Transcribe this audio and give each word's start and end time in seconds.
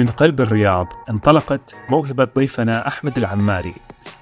من 0.00 0.08
قلب 0.08 0.40
الرياض 0.40 0.86
انطلقت 1.10 1.74
موهبة 1.88 2.28
ضيفنا 2.36 2.88
أحمد 2.88 3.18
العماري 3.18 3.74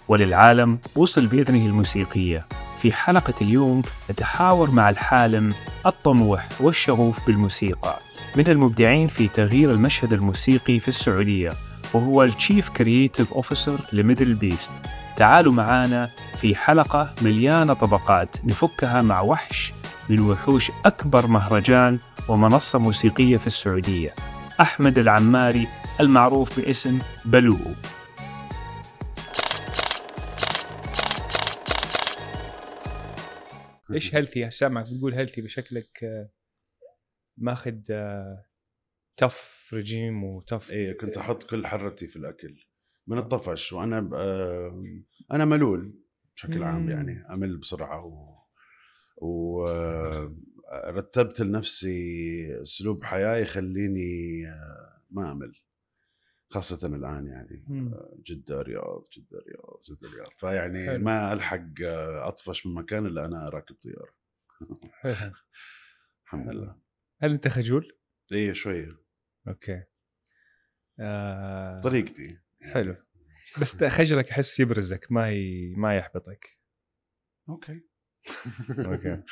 وللعالم 0.08 0.78
وصل 0.96 1.26
بأذنه 1.26 1.66
الموسيقية. 1.66 2.46
في 2.78 2.92
حلقة 2.92 3.34
اليوم 3.40 3.82
نتحاور 4.10 4.70
مع 4.70 4.90
الحالم 4.90 5.52
الطموح 5.86 6.48
والشغوف 6.60 7.26
بالموسيقى. 7.26 7.98
من 8.36 8.48
المبدعين 8.48 9.08
في 9.08 9.28
تغيير 9.28 9.70
المشهد 9.70 10.12
الموسيقي 10.12 10.80
في 10.80 10.88
السعودية 10.88 11.50
وهو 11.94 12.22
ال 12.24 12.31
Chief 12.31 12.68
Creative 12.68 13.32
Officer 13.32 13.74
ل 13.74 13.80
MDLBEAST 13.92 14.72
تعالوا 15.16 15.52
معانا 15.52 16.10
في 16.36 16.56
حلقة 16.56 17.10
مليانة 17.22 17.72
طبقات 17.72 18.36
نفكها 18.44 19.02
مع 19.02 19.20
وحش 19.20 19.72
من 20.08 20.20
وحوش 20.20 20.72
أكبر 20.84 21.26
مهرجان 21.26 21.98
ومنصة 22.28 22.78
موسيقية 22.78 23.36
في 23.36 23.46
السعودية. 23.46 24.12
أحمد 24.60 24.98
العماري 24.98 25.68
المعروف 26.00 26.60
باسم 26.60 26.98
بلو. 27.24 27.56
إيش 33.92 34.14
healthy 34.14 34.50
سامعك 34.50 34.84
بتقول 34.92 35.14
healthy 35.14 35.42
بشكلك 35.42 36.04
آه، 36.04 36.30
ماخذ 37.36 37.78
تف 39.16 39.70
رجيم 39.72 40.24
وتف 40.24 40.70
إيه 40.72 40.98
كنت 40.98 41.16
أحط 41.16 41.42
كل 41.42 41.66
حرتي 41.66 42.06
في 42.06 42.16
الأكل. 42.16 42.66
من 43.06 43.18
الطفش 43.18 43.72
وأنا 43.72 44.00
ب- 44.00 44.14
آه، 44.14 44.84
أنا 45.32 45.44
ملول 45.44 45.94
بشكل 46.36 46.62
عام. 46.62 46.90
يعني 46.90 47.24
أمل 47.30 47.56
بسرعة 47.56 48.04
و 49.16 49.64
ورتبت 50.72 51.40
لنفسي 51.40 52.62
أسلوب 52.62 53.04
حياة 53.04 53.36
يخليني 53.36 54.46
آه، 54.48 55.02
ما 55.10 55.32
أمل 55.32 55.54
خاصة 56.50 56.86
الآن 56.86 57.26
يعني 57.26 57.64
مم. 57.68 57.94
جدة 58.26 58.62
رياض 58.62 59.04
جدة 59.12 59.38
رياض 59.38 59.80
جدة 59.90 60.08
رياض 60.14 60.28
فيعني 60.38 60.86
حلو. 60.86 61.04
ما 61.04 61.32
ألحق 61.32 61.64
آه، 61.84 62.28
أطفش 62.28 62.66
من 62.66 62.74
مكان 62.74 63.06
إلا 63.06 63.24
أنا 63.24 63.48
راكب 63.48 63.74
طيارة. 63.76 64.14
الحمد. 66.24 66.48
لله 66.48 66.76
هل 67.22 67.32
أنت 67.32 67.48
خجول؟ 67.48 67.98
إيه 68.32 68.52
شوية 68.52 68.98
أوكي 69.48 69.84
آه 71.00 71.80
طريقتي 71.80 72.38
حلو 72.62 72.96
بس 73.60 73.84
خجلك 73.84 74.30
أحس 74.30 74.60
يبرزك 74.60 75.12
ما 75.12 75.30
ي... 75.30 75.74
ما 75.76 75.96
يحبطك 75.96 76.58
Okay. 78.78 79.22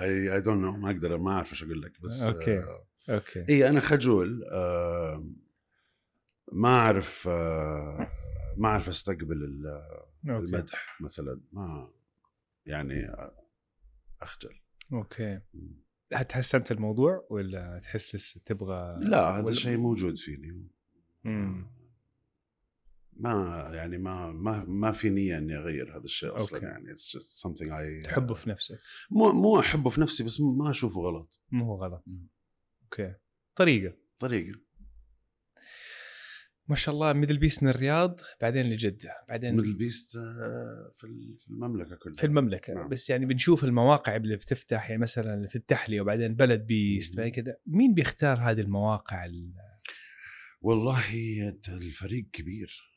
I 0.00 0.34
I 0.34 0.40
don't 0.40 0.62
know 0.62 0.72
ما 0.76 0.90
أقدر 0.90 1.18
ما 1.18 1.30
أعرف 1.32 1.52
إيش 1.52 1.62
أقول 1.62 1.82
لك. 1.82 2.00
بس 2.00 2.22
okay. 2.22 2.58
آه 2.58 2.86
okay 3.10 3.44
I 3.48 3.68
أنا 3.68 3.80
خجول. 3.80 4.44
آه 4.52 5.22
ما 6.52 6.68
أعرف 6.68 7.28
آه 7.28 8.08
ما 8.56 8.68
أعرف 8.68 8.88
أستقبل 8.88 9.44
ال- 9.44 9.66
okay 10.30 10.44
المدح 10.44 10.96
مثلا. 11.00 11.40
ما 11.52 11.90
يعني 12.66 13.08
آه، 13.08 13.44
أخجل. 14.22 14.60
okay 14.92 15.40
هل 16.12 16.24
تحسنت 16.24 16.72
الموضوع 16.72 17.26
ولا 17.30 17.80
تحس 17.82 18.14
لسه 18.14 18.40
تبغى 18.44 18.96
لا 19.00 19.30
هذا 19.38 19.48
الشيء 19.48 19.76
موجود 19.78 20.16
فيني. 20.18 20.68
ما 23.16 23.70
يعني 23.74 23.98
ما 23.98 24.32
ما 24.32 24.64
ما 24.64 24.92
في 24.92 25.10
نية 25.10 25.38
إني 25.38 25.56
أغير 25.56 25.96
هذا 25.96 26.04
الشيء 26.04 26.36
أصلا 26.36 26.56
okay. 26.58 26.66
يعني. 26.66 26.94
just 26.96 27.42
something 27.48 27.68
I 27.70 28.04
تحبه 28.04 28.34
في 28.34 28.50
نفسك. 28.50 28.78
مو 29.10 29.32
مو 29.32 29.60
أحبه 29.60 29.90
في 29.90 30.00
نفسي 30.00 30.24
بس 30.24 30.40
ما 30.40 30.70
أشوفه 30.70 31.00
غلط. 31.00 31.40
مو 31.50 31.64
هو 31.64 31.84
غلط. 31.84 32.04
Okay. 32.82 33.14
طريقة. 33.56 33.96
طريقة. 34.18 34.58
ما 36.68 36.76
شاء 36.76 36.94
الله 36.94 37.12
MDLBEAST 37.12 37.62
من 37.62 37.68
الرياض 37.68 38.20
بعدين 38.40 38.66
لجدة. 38.70 39.14
بعدين 39.28 39.56
MDLBEAST 39.56 40.16
آه، 40.16 40.92
في 40.96 41.04
ال- 41.04 41.36
في 41.38 41.48
المملكة 41.50 41.96
كلها. 41.96 42.14
في 42.16 42.26
المملكة. 42.26 42.74
نعم. 42.74 42.88
بس 42.88 43.10
يعني 43.10 43.26
بنشوف 43.26 43.64
المواقع 43.64 44.16
اللي 44.16 44.36
بتفتح 44.36 44.90
يعني 44.90 45.02
مثلا 45.02 45.48
في 45.48 45.56
التحلية 45.56 46.00
وبعدين 46.00 46.34
Balad 46.34 46.66
Beast. 46.66 47.16
بعدين 47.16 47.32
كذا. 47.32 47.56
مين 47.66 47.94
بيختار 47.94 48.38
هذه 48.38 48.60
المواقع 48.60 49.24
ال- 49.24 49.52
والله 50.60 51.02
الفريق 51.68 52.26
كبير. 52.32 52.89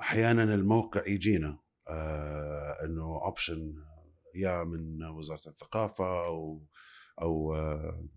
أحيانا 0.00 0.54
الموقع 0.54 1.06
يجينا 1.06 1.58
آه، 1.88 2.84
إنه 2.84 3.02
اوبشن 3.24 3.74
يا 4.34 4.64
من 4.64 5.04
وزارة 5.04 5.40
الثقافة 5.46 6.24
أو 6.26 6.66
أو 7.20 7.54
آه، 7.54 8.08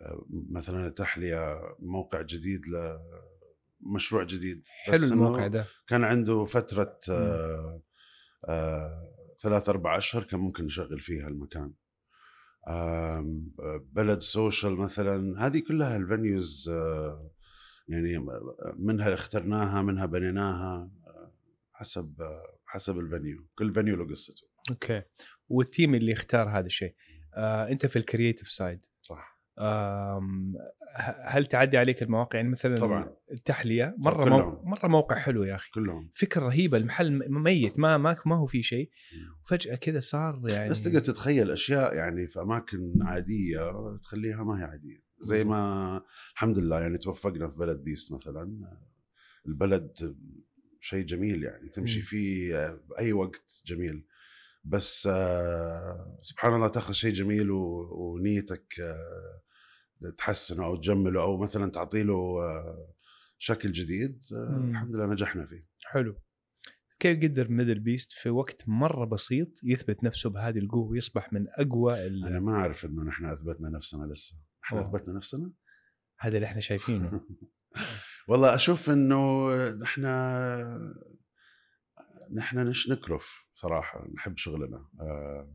آه، 0.00 0.26
مثلا 0.50 0.86
التحليه 0.86 1.60
موقع 1.78 2.22
جديد 2.22 2.62
لمشروع 3.82 4.24
جديد. 4.24 4.66
حلو 4.84 5.04
الموقع 5.04 5.46
ده. 5.46 5.66
كان 5.86 6.04
عنده 6.04 6.44
فترة 6.44 6.98
آه، 7.10 7.82
آه، 8.48 9.10
ثلاث 9.42 9.68
أربع 9.68 9.96
أشهر 9.96 10.22
كان 10.22 10.40
ممكن 10.40 10.64
نشغل 10.64 11.00
فيها 11.00 11.28
المكان. 11.28 11.74
Balad 13.92 14.20
Social 14.20 14.76
مثلا 14.76 15.46
هذه 15.46 15.62
كلها 15.68 15.96
ال 15.96 16.06
venues 16.06 16.68
آه، 16.68 17.30
يعني 17.88 18.26
منها 18.78 19.14
اخترناها 19.14 19.82
منها 19.82 20.06
بنيناها 20.06 20.90
آه، 21.06 21.32
حسب 21.72 22.20
آه، 22.20 22.58
حسب 22.66 22.98
ال 22.98 23.06
venue 23.06 23.46
كل 23.58 23.74
venue 23.74 23.96
له 23.96 24.10
قصته. 24.10 24.46
Okay. 24.70 25.02
وال 25.48 25.63
team 25.63 25.94
اللي 25.94 26.12
اختار 26.12 26.48
هذا 26.48 26.66
الشيء 26.66 26.94
آه 27.34 27.68
أنت 27.68 27.86
في 27.86 27.96
ال 27.96 28.02
creative 28.02 28.48
side 28.48 28.80
صح. 29.02 29.34
آم، 29.58 30.54
ه- 30.96 31.28
هل 31.28 31.46
تعدي 31.46 31.78
عليك 31.78 32.02
المواقع؟ 32.02 32.36
يعني 32.36 32.48
مثلا 32.50 32.78
طبعاً. 32.78 33.12
التحلية 33.32 33.94
مرة 33.98 34.24
كلهم. 34.24 34.40
مو... 34.48 34.62
مرة 34.64 34.86
موقع 34.88 35.16
حلو 35.16 35.42
يا 35.44 35.54
أخي. 35.54 35.70
كلهم. 35.74 36.10
فكرة 36.14 36.42
رهيبة 36.46 36.76
المحل 36.78 37.30
ميت 37.32 37.78
ما 37.78 37.96
ما 37.96 38.16
ما 38.26 38.36
هو 38.36 38.46
في 38.46 38.62
شيء. 38.62 38.90
وفجأة 39.44 39.74
كذا 39.74 40.00
صار 40.00 40.40
يعني 40.46 40.70
بس 40.70 40.82
تقدر 40.82 40.98
تتخيل 41.00 41.50
أشياء 41.50 41.94
يعني 41.94 42.26
في 42.28 42.40
أماكن 42.40 42.92
عادية 43.02 43.72
تخليها 44.02 44.44
ما 44.44 44.60
هي 44.60 44.64
عادية. 44.64 45.04
زي. 45.24 45.44
ما 45.44 46.02
الحمد 46.32 46.58
لله 46.58 46.80
يعني 46.80 46.98
توفقنا 46.98 47.48
في 47.48 47.56
بلد 47.56 47.78
بيست 47.84 48.12
مثلا 48.12 48.76
البلد 49.46 50.16
شيء 50.80 51.04
جميل 51.04 51.44
يعني 51.44 51.68
تمشي. 51.68 52.00
فيه 52.00 52.72
بأي 52.88 53.12
وقت 53.12 53.62
جميل 53.66 54.06
بس 54.64 55.08
آه، 55.12 56.18
سبحان 56.22 56.54
الله 56.54 56.68
تاخذ 56.68 56.92
شيء 56.92 57.12
جميل 57.12 57.50
ونيتك 57.50 58.74
آه، 58.80 60.10
تحسنه 60.18 60.64
أو 60.64 60.76
تجمله 60.76 61.22
أو 61.22 61.38
مثلا 61.38 61.70
تعطي 61.70 62.02
له 62.02 62.14
آه، 62.14 62.94
شكل 63.38 63.72
جديد. 63.72 64.22
الحمد 64.32 64.96
لله 64.96 65.06
نجحنا 65.06 65.46
فيه 65.46 65.66
حلو 65.84 66.20
كيف 67.00 67.22
قدر 67.22 67.48
MDLBEAST 67.48 68.12
في 68.12 68.30
وقت 68.30 68.68
مرة 68.68 69.04
بسيط 69.04 69.60
يثبت 69.62 70.04
نفسه 70.04 70.30
بهذه 70.30 70.58
القوة 70.58 70.88
ويصبح 70.88 71.32
من 71.32 71.46
أقوى 71.48 72.06
ال... 72.06 72.24
أنا 72.24 72.40
ما 72.40 72.52
أعرف 72.52 72.84
إنه 72.84 73.02
نحن 73.02 73.24
أثبتنا 73.24 73.68
نفسنا 73.70 74.12
لسه 74.12 74.42
إحنا 74.64 74.78
أوه. 74.78 74.88
أثبتنا 74.88 75.14
نفسنا؟ 75.14 75.52
هذا 76.18 76.36
اللي 76.36 76.46
إحنا 76.46 76.60
شايفينه. 76.60 77.20
والله 78.28 78.54
أشوف 78.54 78.90
إنه 78.90 79.48
نحن 79.70 80.04
نحن 82.32 82.58
نش 82.58 82.88
نكرف 82.88 83.44
صراحة 83.54 84.08
نحب 84.14 84.36
شغلنا. 84.36 84.88
آه، 85.00 85.54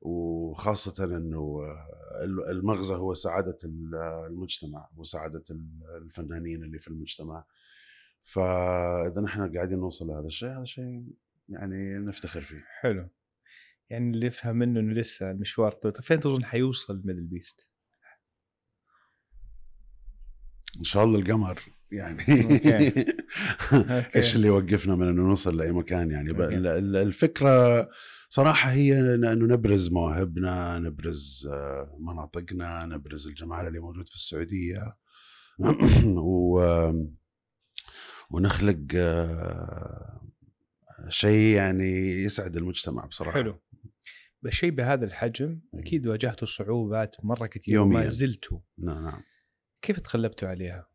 وخاصة 0.00 1.04
إنه 1.04 1.38
آه، 1.38 2.24
المغزى 2.50 2.94
هو 2.94 3.14
سعادة 3.14 3.58
المجتمع 3.64 4.88
وسعادة 4.96 5.44
الفنانين 6.02 6.62
اللي 6.62 6.78
في 6.78 6.88
المجتمع. 6.88 7.44
فإذا 8.24 9.20
نحن 9.20 9.52
قاعدين 9.52 9.78
نوصل 9.78 10.06
لهذا 10.06 10.26
الشيء 10.26 10.48
هذا 10.48 10.64
شيء 10.64 11.04
يعني 11.48 11.98
نفتخر 11.98 12.40
فيه. 12.40 12.64
حلو. 12.80 13.08
يعني 13.90 14.10
اللي 14.10 14.26
يفهم 14.26 14.56
منه 14.56 14.80
إنه 14.80 14.92
لسه 14.92 15.30
المشوار 15.30 15.72
طويل. 15.72 15.94
طيب 15.94 16.04
فين 16.04 16.20
تظن 16.20 16.44
حيوصل 16.44 17.02
MDLBEAST؟ 17.04 17.71
إن 20.78 20.84
شاء 20.84 21.04
الله 21.04 21.18
القمر 21.18 21.60
يعني. 21.92 22.22
إيش 24.16 24.36
اللي 24.36 24.46
يوقفنا 24.46 24.94
من 24.94 25.08
إنه 25.08 25.22
نوصل 25.22 25.56
لأي 25.56 25.72
مكان 25.72 26.10
يعني. 26.10 26.30
الفكرة 27.02 27.88
صراحة 28.28 28.70
هي 28.70 29.14
إنه 29.14 29.46
نبرز 29.46 29.88
مواهبنا 29.90 30.78
نبرز 30.78 31.48
آه، 31.52 31.96
مناطقنا 32.00 32.86
نبرز 32.86 33.28
الجمال 33.28 33.66
اللي 33.66 33.78
موجود 33.78 34.08
في 34.08 34.14
السعودية. 34.14 34.96
و 36.26 36.60
ونخلق 38.30 38.78
آه، 38.94 40.20
شيء 41.08 41.56
يعني 41.56 42.10
يسعد 42.22 42.56
المجتمع 42.56 43.04
بصراحة. 43.04 43.32
حلو. 43.32 43.60
بس 44.42 44.52
شيء 44.52 44.70
بهذا 44.70 45.04
الحجم 45.04 45.60
أكيد 45.74 46.06
واجهتوا 46.06 46.46
صعوبات 46.46 47.16
مرة 47.22 47.46
كثير 47.46 47.74
يومياً. 47.74 48.00
وما 48.00 48.08
زلتوا. 48.08 48.58
نعم 48.78 49.04
نعم. 49.04 49.22
كيف 49.82 50.00
تغلبتوا 50.00 50.48
عليها؟ 50.48 50.88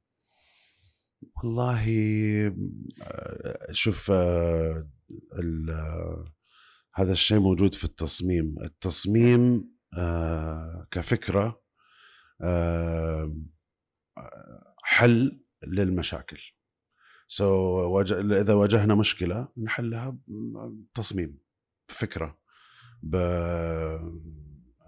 والله 1.44 1.84
آه، 3.02 3.72
شوف 3.72 4.12
آه، 4.12 4.90
آه، 5.70 6.26
هذا 6.94 7.12
الشيء 7.12 7.40
موجود 7.40 7.74
في 7.76 7.84
التصميم. 7.84 8.56
التصميم 8.64 9.72
كفكرة 10.92 11.62
حل 14.84 15.46
للمشاكل. 15.68 16.40
سو 17.28 18.04
so, 18.04 18.12
إذا 18.12 18.54
واجهنا 18.54 18.96
مشكلة 18.96 19.48
نحلها 19.58 20.18
بتصميم 20.94 21.40
بفكرة 21.90 22.40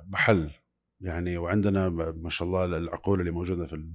بحل. 0.05 0.51
يعني 1.01 1.37
وعندنا 1.37 1.89
ما 1.89 2.29
شاء 2.29 2.47
الله 2.47 2.65
العقول 2.65 3.19
اللي 3.19 3.31
موجودة 3.31 3.67
في 3.67 3.93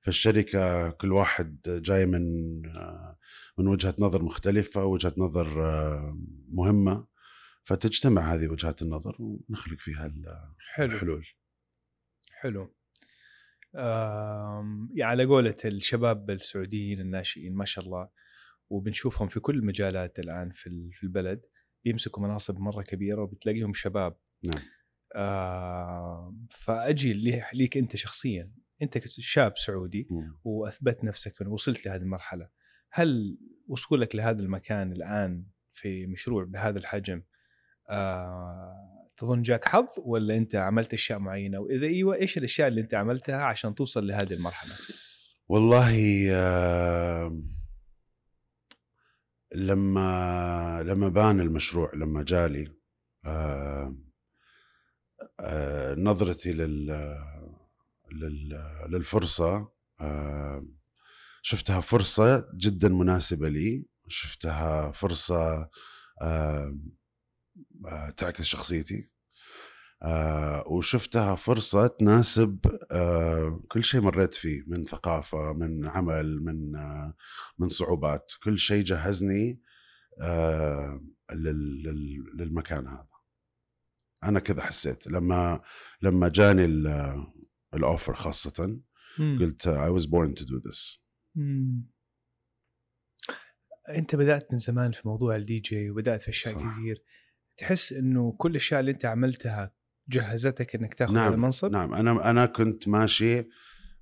في 0.00 0.08
الشركة 0.08 0.90
كل 0.90 1.12
واحد 1.12 1.60
جاي 1.66 2.06
من 2.06 2.22
من 3.58 3.68
وجهة 3.68 3.94
نظر 3.98 4.22
مختلفة 4.22 4.84
وجهة 4.84 5.14
نظر 5.18 5.48
مهمة. 6.48 7.14
فتجتمع 7.66 8.34
هذه 8.34 8.48
وجهات 8.48 8.82
النظر 8.82 9.16
ونخلق 9.18 9.78
فيها 9.78 10.12
الحلول. 10.78 11.26
حلو. 12.40 12.74
يعني 13.74 15.02
على 15.02 15.24
قولة 15.24 15.56
الشباب 15.64 16.30
السعوديين 16.30 17.00
الناشئين 17.00 17.54
ما 17.54 17.64
شاء 17.64 17.84
الله 17.84 18.08
وبنشوفهم 18.70 19.28
في 19.28 19.40
كل 19.40 19.54
المجالات 19.54 20.18
الآن 20.18 20.50
في 20.50 20.90
في 20.92 21.02
البلد 21.02 21.40
بيمسكوا 21.84 22.22
مناصب 22.22 22.58
مرة 22.58 22.82
كبيرة 22.82 23.22
وبتلاقيهم 23.22 23.72
شباب. 23.72 24.16
نعم. 24.44 24.62
آه 25.14 26.36
فأجي 26.50 27.12
ليك 27.54 27.76
أنت 27.76 27.96
شخصيا. 27.96 28.50
أنت 28.82 29.08
شاب 29.08 29.58
سعودي. 29.58 30.08
وأثبت 30.44 31.04
نفسك 31.04 31.40
وصلت 31.40 31.86
لهذه 31.86 32.00
المرحلة. 32.00 32.48
هل 32.90 33.38
وصولك 33.68 34.14
لهذا 34.14 34.42
المكان 34.42 34.92
الآن 34.92 35.46
في 35.72 36.06
مشروع 36.06 36.44
بهذا 36.44 36.78
الحجم 36.78 37.22
آه 37.90 39.10
تظن 39.16 39.42
جاك 39.42 39.64
حظ 39.64 39.86
ولا 39.96 40.36
أنت 40.36 40.54
عملت 40.54 40.94
أشياء 40.94 41.18
معينة؟ 41.18 41.58
وإذا 41.58 41.86
إيوه 41.86 42.14
إيش 42.14 42.38
الأشياء 42.38 42.68
اللي 42.68 42.80
أنت 42.80 42.94
عملتها 42.94 43.42
عشان 43.42 43.74
توصل 43.74 44.06
لهذه 44.06 44.32
المرحلة؟ 44.32 44.72
والله 45.48 46.26
آه 46.32 47.42
لما 49.54 50.82
لما 50.86 51.08
بان 51.08 51.40
المشروع 51.40 51.94
لما 51.94 52.22
جالي 52.22 52.72
آه 53.24 53.94
نظرتي 55.98 56.52
لل, 56.52 56.86
لل 58.12 58.60
للفرصة 58.88 59.72
آه 60.00 60.66
شفتها 61.42 61.80
فرصة 61.80 62.48
جدا 62.56 62.88
مناسبة 62.88 63.48
لي 63.48 63.86
شفتها 64.08 64.92
فرصة 64.92 65.68
آه 66.22 66.70
آه، 67.86 68.10
تعكس 68.10 68.42
شخصيتي 68.44 69.10
آه 70.02 70.64
وشفتها 70.68 71.34
فرصة 71.34 71.86
تناسب 71.86 72.58
آه 72.92 73.62
كل 73.68 73.84
شيء 73.84 74.00
مريت 74.00 74.34
فيه 74.34 74.62
من 74.66 74.84
ثقافة 74.84 75.52
من 75.52 75.86
عمل 75.88 76.42
من 76.44 76.76
آه 76.76 77.14
من 77.58 77.68
صعوبات 77.68 78.32
كل 78.42 78.58
شيء 78.58 78.84
جهزني 78.84 79.60
آه 80.22 81.00
للمكان 82.34 82.86
هذا. 82.88 83.13
أنا 84.28 84.40
كذا 84.40 84.62
حسيت. 84.62 85.06
لما 85.06 85.60
لما 86.02 86.28
جاني 86.28 86.64
ال 87.74 87.81
offer 87.81 88.14
خاصة 88.14 88.80
قلت 89.18 89.68
I 89.68 90.00
was 90.00 90.06
born 90.06 90.34
to 90.34 90.44
do 90.44 90.60
this. 90.68 91.00
أنت 93.88 94.16
بدأت 94.16 94.52
من 94.52 94.58
زمان 94.58 94.92
في 94.92 95.08
موضوع 95.08 95.36
الدي 95.36 95.60
جي 95.60 95.90
وبدأت 95.90 96.22
في 96.22 96.28
أشياء 96.28 96.54
كثير. 96.54 97.02
تحس 97.56 97.92
إنه 97.92 98.32
كل 98.32 98.50
الأشياء 98.50 98.80
اللي 98.80 98.90
أنت 98.90 99.04
عملتها 99.04 99.74
جهزتك 100.08 100.74
إنك 100.74 100.94
تاخذ 100.94 101.14
نعم 101.14 101.32
المنصب؟ 101.32 101.72
نعم. 101.72 101.94
أنا 101.94 102.30
أنا 102.30 102.46
كنت 102.46 102.88
ماشي 102.88 103.48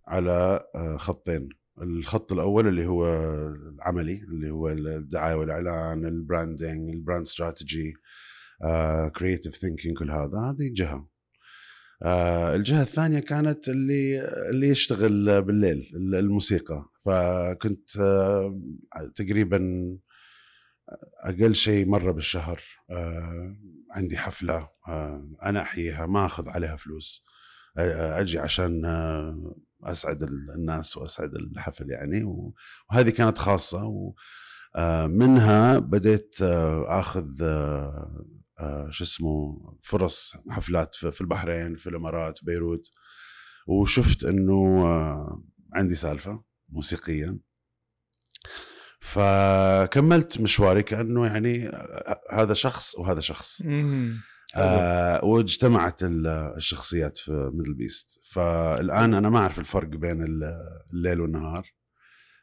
على 0.06 0.64
آه، 0.74 0.96
خطين. 0.96 1.48
الخط 1.82 2.32
الأول 2.32 2.68
اللي 2.68 2.86
هو 2.86 3.06
العملي 3.48 4.16
اللي 4.16 4.50
هو 4.50 4.68
الدعاية 4.68 5.34
والإعلان 5.34 6.06
ال 6.06 6.16
branding 6.16 6.90
ال 6.90 6.96
brand 6.96 7.22
strategy 7.22 7.94
creative 9.16 9.56
thinking 9.56 9.98
كل 9.98 10.10
هذا 10.10 10.38
هذه 10.38 10.70
جهة. 10.72 11.08
آه 12.02 12.56
الجهة 12.56 12.82
الثانية 12.82 13.18
كانت 13.20 13.68
اللي 13.68 14.20
اللي 14.50 14.68
يشتغل 14.68 15.42
بالليل 15.42 15.90
الموسيقى. 16.14 16.84
فكنت 17.04 17.96
آه 17.96 18.60
تقريبا 19.14 19.60
أقل 21.24 21.54
شيء 21.54 21.86
مرة 21.86 22.12
بالشهر 22.12 22.60
آه 22.90 23.56
عندي 23.90 24.16
حفلة 24.18 24.68
آه 24.88 25.28
أنا 25.42 25.62
أحييها 25.62 26.06
ما 26.06 26.26
أخذ 26.26 26.48
عليها 26.48 26.76
فلوس. 26.76 27.24
آه 27.78 28.20
أجي 28.20 28.38
عشان 28.38 28.84
آه 28.84 29.54
أسعد 29.84 30.22
الناس 30.56 30.96
وأسعد 30.96 31.34
الحفل 31.34 31.90
يعني 31.90 32.24
وهذه 32.90 33.10
كانت 33.10 33.38
خاصة 33.38 34.12
ومنها 34.76 35.76
آه، 35.76 35.78
بديت 35.78 36.36
آه، 36.42 37.00
آخذ 37.00 37.42
آه، 37.42 38.24
شو 38.90 39.04
اسمه 39.04 39.62
فرص 39.82 40.32
حفلات 40.50 40.94
في 40.94 41.20
البحرين 41.20 41.76
في 41.76 41.88
الإمارات 41.88 42.38
بيروت. 42.44 42.90
وشفت 43.66 44.24
إنه 44.24 44.86
عندي 45.72 45.94
سالفة 45.94 46.44
موسيقيا 46.68 47.38
فكملت 49.00 50.40
مشواري 50.40 50.82
كأنه 50.82 51.26
يعني 51.26 51.70
هذا 52.30 52.54
شخص 52.54 52.94
وهذا 52.98 53.20
شخص. 53.20 53.62
آه 54.56 55.24
واجتمعت 55.24 56.00
الشخصيات 56.02 57.18
في 57.18 57.50
MDLBEAST 57.54 58.20
فالآن 58.32 59.14
أنا 59.14 59.30
ما 59.30 59.38
أعرف 59.38 59.58
الفرق 59.58 59.88
بين 59.88 60.24
الليل 60.92 61.20
والنهار. 61.20 61.70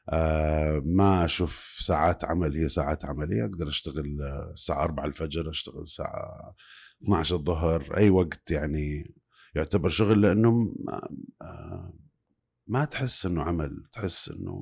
آه 0.10 0.82
ما 0.86 1.26
أشوف 1.26 1.78
ساعات 1.80 2.24
عمل 2.26 2.58
هي 2.58 2.70
ساعات 2.70 3.06
عملية. 3.06 3.46
أقدر 3.46 3.68
أشتغل 3.68 4.22
الساعة 4.54 4.84
4 4.84 5.06
الفجر 5.06 5.50
أشتغل 5.50 5.82
الساعة 5.82 6.56
12 7.04 7.36
الظهر. 7.36 7.98
أي 7.98 8.10
وقت 8.10 8.52
يعني 8.52 9.16
يعتبر 9.56 9.90
شغل 9.90 10.22
لأنه 10.22 10.52
ما, 10.86 11.10
آه 11.42 11.94
ما 12.68 12.86
تحس 12.86 13.26
إنه 13.26 13.44
عمل 13.44 13.84
تحس 13.92 14.30
إنه 14.30 14.56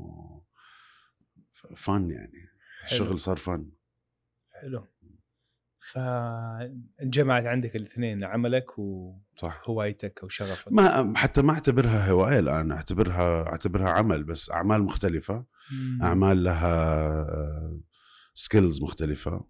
فن 1.76 2.12
يعني. 2.12 2.48
الشغل 2.86 3.20
صار 3.20 3.38
فن. 3.38 3.72
حلو. 4.62 4.88
فانجمعت 5.92 7.46
عندك 7.46 7.76
الاثنين 7.76 8.24
عملك 8.24 8.80
وهوايتك 8.80 10.20
أو 10.24 10.30
شغفك؟ 10.30 10.72
ما 10.72 11.18
حتى 11.18 11.42
ما 11.42 11.54
أعتبرها 11.54 12.10
هواية 12.12 12.40
الآن 12.40 12.72
أعتبرها 12.72 13.48
أعتبرها 13.48 13.90
عمل 13.90 14.24
بس 14.24 14.52
أعمال 14.52 14.84
مختلفة. 14.84 15.46
مم. 15.72 16.04
أعمال 16.04 16.44
لها 16.44 17.28
skills 18.34 18.82
مختلفة 18.82 19.48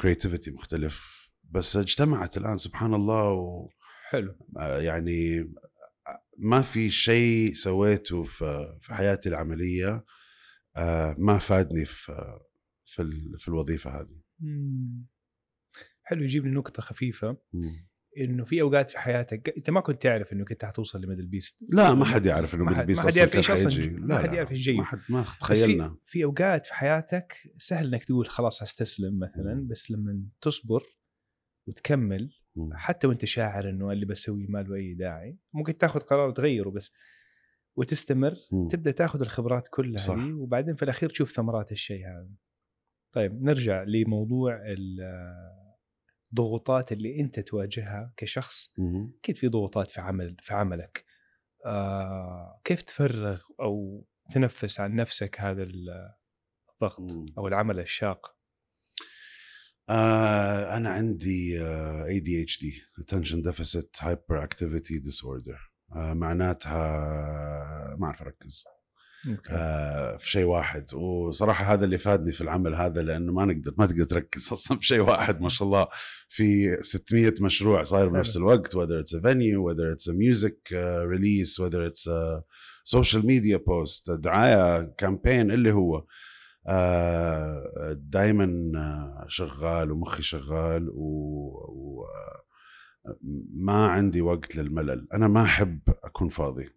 creativity 0.00 0.50
مختلف. 0.50 1.28
بس 1.50 1.76
اجتمعت 1.76 2.36
الآن 2.36 2.58
سبحان 2.58 2.94
الله 2.94 3.30
و 3.32 3.68
حلو. 4.10 4.34
آه، 4.58 4.80
يعني 4.80 5.52
ما 6.38 6.62
في 6.62 6.90
شيء 6.90 7.54
سويته 7.54 8.22
في 8.22 8.94
حياتي 8.94 9.28
العملية 9.28 10.04
آه، 10.76 11.14
ما 11.18 11.38
فادني 11.38 11.84
في, 11.84 12.38
في 13.38 13.48
الوظيفة 13.48 14.00
هذه. 14.00 14.27
حلو 16.02 16.22
يجيب 16.22 16.46
لي 16.46 16.50
نقطه 16.50 16.82
خفيفة. 16.82 17.36
إنه 18.18 18.44
في 18.44 18.60
أوقات 18.62 18.90
في 18.90 18.98
حياتك 18.98 19.54
أنت 19.56 19.70
ما 19.70 19.80
كنت 19.80 20.02
تعرف 20.02 20.32
إنه 20.32 20.44
كنت 20.44 20.64
حتوصل 20.64 21.00
لميدل 21.00 21.26
بيست. 21.26 21.56
لا 21.68 21.94
ما 21.94 22.04
حد 22.04 22.26
يعرف 22.26 22.54
إنه 22.54 22.64
ميدل 22.64 22.86
بيست 22.86 23.04
ما 23.04 23.10
حد 23.10 23.16
يعرف 23.16 23.36
إيش 23.36 23.50
أصلا 23.50 23.90
ما 23.98 24.18
حد 24.18 24.34
يعرف 24.34 24.50
إيش 24.50 24.66
جاي 24.66 24.76
ما 24.76 24.84
حد 24.84 24.98
ما 25.10 25.24
تخيلنا 25.40 25.88
في, 25.88 25.96
في 26.06 26.24
أوقات 26.24 26.66
في 26.66 26.74
حياتك 26.74 27.34
سهل 27.56 27.86
إنك 27.94 28.04
تقول 28.04 28.28
خلاص 28.28 28.62
أستسلم 28.62 29.18
مثلا 29.18 29.66
بس 29.70 29.90
لما 29.90 30.22
تصبر 30.40 30.82
وتكمل 31.66 32.30
حتى 32.72 33.06
وأنت 33.06 33.24
شاعر 33.24 33.70
إنه 33.70 33.92
اللي 33.92 34.06
بسويه 34.06 34.46
ما 34.48 34.62
له 34.62 34.74
أي 34.74 34.94
داعي 34.94 35.38
ممكن 35.52 35.78
تاخذ 35.78 36.00
قرار 36.00 36.30
تغيره 36.30 36.70
بس 36.70 36.92
وتستمر 37.76 38.34
م. 38.52 38.68
تبدأ 38.68 38.90
تاخذ 38.90 39.20
الخبرات 39.20 39.68
كلها 39.70 39.98
صح. 39.98 40.14
دي 40.14 40.32
وبعدين 40.32 40.74
في 40.74 40.82
الأخير 40.82 41.08
تشوف 41.08 41.32
ثمرات 41.32 41.72
الشيء 41.72 42.06
هذا. 42.06 42.30
طيب 43.12 43.42
نرجع 43.42 43.82
لموضوع 43.82 44.60
الضغوطات 46.32 46.92
اللي 46.92 47.20
أنت 47.20 47.40
تواجهها 47.40 48.14
كشخص. 48.16 48.72
أكيد 49.18 49.36
في 49.36 49.48
ضغوطات 49.48 49.90
في 49.90 50.00
عمل 50.00 50.36
في 50.40 50.54
عملك. 50.54 51.04
آه 51.66 52.60
كيف 52.64 52.82
تفرغ 52.82 53.42
أو 53.60 54.06
تنفس 54.30 54.80
عن 54.80 54.94
نفسك 54.94 55.40
هذا 55.40 55.62
الضغط 55.62 57.10
أو 57.38 57.48
العمل 57.48 57.80
الشاق؟ 57.80 58.36
آه 59.88 60.76
أنا 60.76 60.90
عندي 60.90 61.62
آه 61.62 62.06
ADHD 62.06 62.64
attention 63.00 63.52
deficit 63.52 64.00
hyperactivity 64.00 65.00
disorder. 65.08 65.68
آه، 65.96 66.14
معناتها 66.14 66.76
ما 67.98 68.06
أعرف 68.06 68.22
أركز. 68.22 68.64
آه، 69.50 70.16
في 70.16 70.30
شيء 70.30 70.44
واحد. 70.44 70.94
وصراحة 70.94 71.72
هذا 71.72 71.84
اللي 71.84 71.98
فادني 71.98 72.32
في 72.32 72.40
العمل 72.40 72.74
هذا 72.74 73.02
لأنه 73.02 73.32
ما 73.32 73.44
نقدر 73.44 73.74
ما 73.78 73.86
تقدر 73.86 74.04
تركز 74.04 74.48
أصلا 74.52 74.78
في 74.78 74.86
شيء 74.86 75.00
واحد 75.00 75.40
ما 75.40 75.48
شاء 75.48 75.68
الله. 75.68 75.88
في 76.28 76.76
600 76.82 77.34
مشروع 77.40 77.82
صاير 77.82 78.08
بنفس 78.08 78.36
الوقت 78.36 78.76
whether 78.76 79.02
it's 79.04 79.14
a 79.18 79.20
venue 79.20 79.60
whether 79.60 79.92
it's 79.94 80.08
a 80.08 80.14
music 80.14 80.56
uh, 80.72 81.06
release 81.06 81.58
whether 81.58 81.82
it's 81.90 82.06
a 82.06 82.42
social 82.84 83.22
media 83.22 83.58
post 83.58 84.10
دعاية 84.10 84.94
كامبين 84.98 85.50
اللي 85.50 85.72
هو. 85.72 86.04
دائما 87.94 88.48
شغال 89.28 89.92
ومخي 89.92 90.22
شغال 90.22 90.88
و, 90.88 91.02
و 91.68 92.04
ما 93.54 93.86
عندي 93.86 94.20
وقت 94.22 94.56
للملل. 94.56 95.08
أنا 95.14 95.28
ما 95.28 95.42
أحب 95.42 95.80
أكون 96.04 96.28
فاضي. 96.28 96.68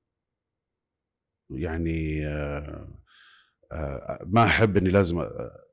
يعني 1.56 2.28
آه، 2.28 2.88
آه، 3.72 4.26
ما 4.28 4.44
أحب 4.44 4.78
إني 4.78 4.90
لازم 4.90 5.26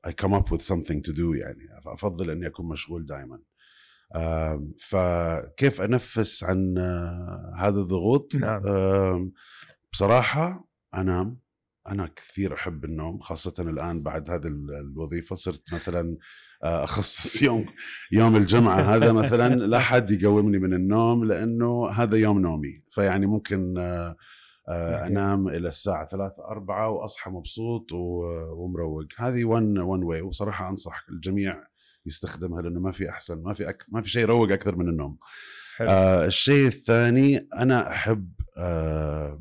I 0.07 0.11
come 0.11 0.33
up 0.33 0.49
with 0.51 0.61
something 0.61 1.01
to 1.07 1.13
do 1.13 1.35
يعني. 1.35 1.67
أفضل 1.85 2.29
إني 2.29 2.47
أكون 2.47 2.67
مشغول 2.67 3.05
دائما 3.05 3.39
فكيف 4.81 5.81
أنفس 5.81 6.43
عن 6.43 6.77
آه، 6.77 7.51
هذا 7.57 7.79
الضغوط؟ 7.79 8.35
نعم. 8.35 8.61
بصراحة 9.91 10.67
أنام. 10.95 11.39
أنا 11.87 12.09
كثير 12.15 12.53
أحب 12.53 12.85
النوم 12.85 13.19
خاصة 13.19 13.53
الآن 13.59 14.03
بعد 14.03 14.29
هذه 14.29 14.47
الوظيفة. 14.47 15.35
صرت 15.35 15.73
مثلا 15.73 16.17
أخصص 16.63 17.41
يوم 17.47 17.65
يوم 18.11 18.35
الجمعة 18.35 18.95
هذا 18.95 19.11
مثلا. 19.11 19.55
لا 19.55 19.79
حد 19.79 20.11
يقومني 20.11 20.59
من 20.59 20.73
النوم 20.73 21.25
لأنه 21.25 21.89
هذا 21.89 22.17
يوم 22.17 22.39
نومي. 22.39 22.83
فيعني 22.91 23.25
ممكن 23.25 23.73
أنام 24.69 25.47
إلى 25.47 25.67
الساعة 25.67 26.07
3 26.07 26.43
4 26.45 26.89
وأصحى 26.89 27.31
مبسوط 27.31 27.91
ومروق. 27.91 29.05
هذه 29.17 29.45
ون 29.45 29.79
ون 29.79 30.03
واي 30.03 30.21
وصراحة 30.21 30.69
أنصح 30.69 31.05
الجميع 31.09 31.63
يستخدمها 32.05 32.61
لأنه 32.61 32.79
ما 32.79 32.91
في 32.91 33.09
أحسن 33.09 33.43
ما 33.43 33.53
في 33.53 33.69
أك... 33.69 33.85
ما 33.89 34.01
في 34.01 34.09
شيء 34.09 34.21
يروق 34.21 34.51
أكثر 34.51 34.75
من 34.75 34.89
النوم. 34.89 35.17
حلو. 35.75 35.89
آه 35.89 36.25
الشيء 36.25 36.67
الثاني 36.67 37.47
أنا 37.53 37.91
أحب 37.91 38.31
آه 38.57 39.39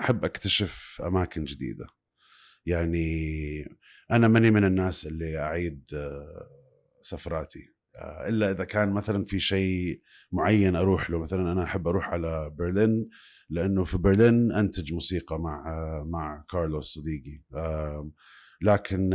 أحب 0.00 0.24
أكتشف 0.24 1.02
أماكن 1.06 1.44
جديدة. 1.44 1.86
يعني 2.66 3.78
أنا 4.10 4.28
ماني 4.28 4.50
من 4.50 4.64
الناس 4.64 5.06
اللي 5.06 5.38
أعيد 5.38 5.84
آه 5.94 6.48
سفراتي. 7.02 7.74
آه 7.96 8.28
إلا 8.28 8.50
إذا 8.50 8.64
كان 8.64 8.92
مثلا 8.92 9.24
في 9.24 9.40
شيء 9.40 10.00
معين 10.32 10.76
أروح 10.76 11.10
له. 11.10 11.18
مثلا 11.18 11.52
أنا 11.52 11.64
أحب 11.64 11.88
أروح 11.88 12.08
على 12.08 12.50
برلين 12.50 13.08
لأنه 13.52 13.84
في 13.84 13.98
برلين 13.98 14.52
أنتج 14.52 14.92
موسيقى 14.92 15.38
مع 15.40 15.64
مع 16.06 16.44
كارلوس 16.50 16.94
صديقي. 16.94 17.42
لكن 18.62 19.10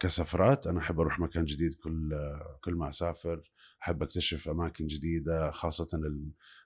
كسفرات 0.00 0.66
أنا 0.66 0.80
أحب 0.80 1.00
أروح 1.00 1.20
مكان 1.20 1.44
جديد 1.44 1.74
كل 1.74 2.18
كل 2.64 2.74
ما 2.74 2.88
أسافر. 2.88 3.52
أحب 3.82 4.02
أكتشف 4.02 4.48
أماكن 4.48 4.86
جديدة 4.86 5.50
خاصة 5.50 5.88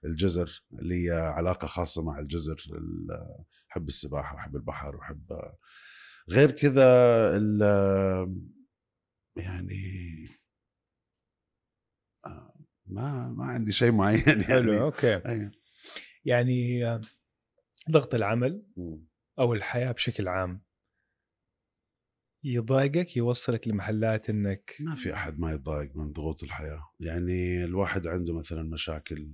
الجزر 0.05 0.63
لي 0.71 1.11
علاقة 1.11 1.67
خاصة 1.67 2.03
مع 2.03 2.19
الجزر. 2.19 2.57
أحب 3.71 3.87
السباحة 3.87 4.35
واحب 4.35 4.55
البحر 4.55 4.95
واحب 4.95 5.41
غير 6.29 6.51
كذا 6.51 6.87
يعني 9.37 10.27
آه، 12.25 12.53
ما 12.85 13.29
ما 13.29 13.45
عندي 13.45 13.71
شيء 13.71 13.91
معين 13.91 14.23
يعني. 14.27 14.43
حلو 14.43 14.73
أوكي. 14.83 15.15
أيوه. 15.25 15.51
يعني 16.27 16.83
ضغط 17.91 18.15
العمل 18.15 18.63
أو 19.39 19.53
الحياة 19.53 19.91
بشكل 19.91 20.27
عام 20.27 20.61
يضايقك 22.43 23.17
يوصلك 23.17 23.67
لمحلات 23.67 24.29
إنك 24.29 24.75
ما 24.79 24.95
في 24.95 25.13
أحد 25.13 25.39
ما 25.39 25.51
يتضايق 25.53 25.95
من 25.95 26.13
ضغوط 26.13 26.43
الحياة. 26.43 26.89
يعني 26.99 27.63
الواحد 27.63 28.07
عنده 28.07 28.33
مثلا 28.33 28.63
مشاكل 28.63 29.31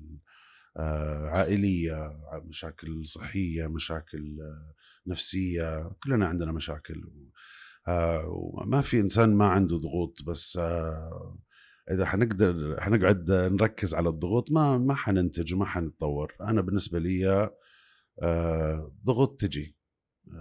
آه، 0.77 1.29
عائلية 1.29 2.19
مشاكل 2.33 3.07
صحية 3.07 3.67
مشاكل 3.67 4.38
آه، 4.41 4.73
نفسية 5.07 5.91
كلنا 6.03 6.25
عندنا 6.25 6.51
مشاكل 6.51 7.12
آه، 7.88 8.25
وما 8.27 8.81
في 8.81 9.00
إنسان 9.00 9.35
ما 9.35 9.45
عنده 9.45 9.77
ضغوط 9.77 10.23
بس 10.23 10.59
إذا 11.91 12.05
حنقدر 12.05 12.81
حنقعد 12.81 13.31
نركز 13.31 13.93
على 13.93 14.09
الضغوط 14.09 14.51
ما 14.51 14.77
ما 14.77 14.95
حننتج 14.95 15.53
وما 15.53 15.65
حنتطور. 15.65 16.35
أنا 16.41 16.61
بالنسبة 16.61 16.99
لي 16.99 17.51
آه، 18.21 18.93
ضغوط 19.05 19.41
تجي. 19.41 19.77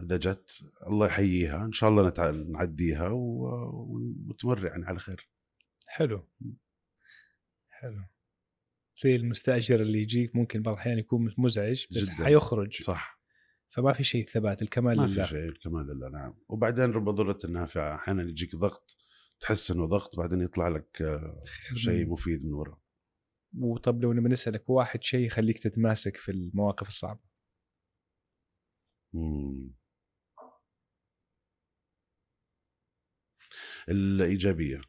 إذا 0.02 0.16
جت 0.16 0.50
الله 0.86 1.06
يحييها. 1.06 1.64
إن 1.64 1.72
شاء 1.72 1.90
الله 1.90 2.32
نعديها 2.32 3.08
وتمر 3.12 4.66
يعني 4.66 4.84
على 4.84 4.98
خير. 4.98 5.28
حلو. 5.86 6.28
حلو. 7.68 8.04
زي 8.96 9.16
المستأجر 9.16 9.80
اللي 9.80 10.02
يجيك 10.02 10.36
ممكن 10.36 10.62
بعض 10.62 10.74
الأحيان 10.74 10.98
يكون 10.98 11.34
مزعج 11.38 11.84
بس 11.90 12.04
جداً. 12.04 12.24
حيخرج. 12.24 12.82
صح. 12.82 13.22
فما 13.68 13.92
في 13.92 14.04
شيء 14.04 14.26
ثبات 14.26 14.62
الكمال 14.62 14.96
ما 14.96 15.06
لله. 15.06 15.16
ما 15.16 15.22
في 15.22 15.28
شيء 15.28 15.48
الكمال 15.48 15.86
لله. 15.86 16.08
نعم. 16.08 16.34
وبعدين 16.48 16.90
رب 16.90 17.08
ضرة 17.08 17.38
النافعة 17.44 17.94
أحيانا 17.94 18.22
يجيك 18.22 18.56
ضغط. 18.56 18.96
تحس 19.42 19.70
إنه 19.70 19.86
ضغط 19.86 20.16
بعدين 20.16 20.40
يطلع 20.40 20.68
لك 20.68 21.02
آه، 21.02 21.44
شيء 21.74 22.08
مفيد 22.08 22.44
من 22.44 22.52
وراء 22.52 22.78
وطب 23.58 24.02
لو 24.02 24.12
نبي 24.12 24.28
نسألك 24.28 24.70
واحد 24.70 25.02
شيء 25.02 25.26
يخليك 25.26 25.58
تتماسك 25.58 26.16
في 26.16 26.30
المواقف 26.30 26.88
الصعبة؟ 26.88 27.20
مم. 29.12 29.74
الإيجابية. 33.88 34.80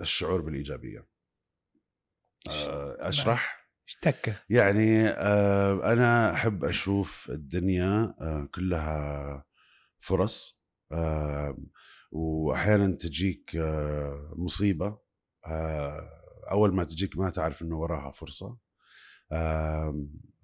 الشعور 0.00 0.40
بالإيجابية. 0.40 1.06
آه، 2.48 3.08
أشرح؟ 3.08 3.68
تكه 4.02 4.42
يعني 4.50 5.08
آه، 5.08 5.92
أنا 5.92 6.32
أحب 6.32 6.64
أشوف 6.64 7.30
الدنيا 7.30 8.14
كلها 8.54 9.44
فرص 10.00 10.60
وأحيانا 12.10 12.96
تجيك 12.96 13.56
آه، 13.56 14.34
مصيبة 14.36 14.98
آه، 15.46 16.00
أول 16.50 16.74
ما 16.74 16.84
تجيك 16.84 17.18
ما 17.18 17.30
تعرف 17.30 17.62
إنه 17.62 17.78
وراها 17.78 18.10
فرصة. 18.10 18.58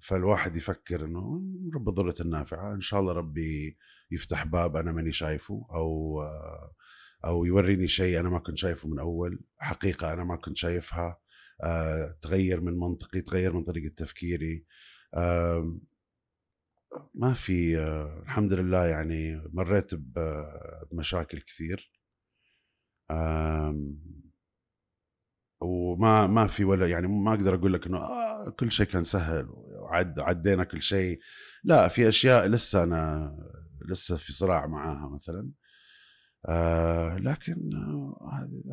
فالواحد 0.01 0.57
يفكر 0.57 1.05
إنه 1.05 1.43
رب 1.75 1.89
ضرة 1.91 2.15
النافعه 2.21 2.75
إن 2.75 2.81
شاء 2.81 3.01
الله 3.01 3.13
ربي 3.13 3.79
يفتح 4.11 4.45
باب 4.45 4.77
أنا 4.77 4.93
ماني 4.93 5.13
شايفه 5.13 5.67
أو 5.71 6.23
آه، 6.23 6.75
أو 7.25 7.45
يوريني 7.45 7.89
شيء 7.89 8.21
أنا 8.21 8.29
ما 8.29 8.39
كنت 8.39 8.57
شايفه 8.59 8.89
من 8.89 8.99
أول 8.99 9.41
حقيقة 9.59 10.13
أنا 10.13 10.25
ما 10.25 10.37
كنت 10.37 10.57
شايفها 10.57 11.19
تغير 12.23 12.61
من 12.61 12.79
منطقي 12.79 13.21
تغير 13.21 13.53
من 13.53 13.65
طريقة 13.65 13.95
تفكيري. 13.97 14.65
ما 17.15 17.35
في 17.35 17.79
الحمد 18.23 18.53
لله 18.53 18.87
يعني 18.87 19.43
مريت 19.53 19.95
بمشاكل 19.95 21.41
كثير. 21.41 21.93
وما 25.61 26.27
ما 26.27 26.47
في 26.47 26.65
ولا 26.65 26.89
يعني 26.89 27.09
ما 27.09 27.35
أقدر 27.35 27.55
أقول 27.55 27.73
لك 27.73 27.87
إنه 27.87 27.99
آه 27.99 28.51
كل 28.51 28.73
شيء 28.73 28.87
كان 28.87 29.05
سهل 29.05 29.47
وعد 29.49 30.21
عدينا 30.21 30.65
كل 30.65 30.83
شيء. 30.83 31.21
لا 31.65 31.89
في 31.89 32.09
أشياء 32.09 32.47
لسه 32.47 32.83
أنا 32.83 33.33
لسه 33.89 34.17
في 34.17 34.33
صراع 34.33 34.67
معاها 34.67 35.09
مثلا. 35.09 35.51
آه 36.49 37.17
لكن 37.19 37.71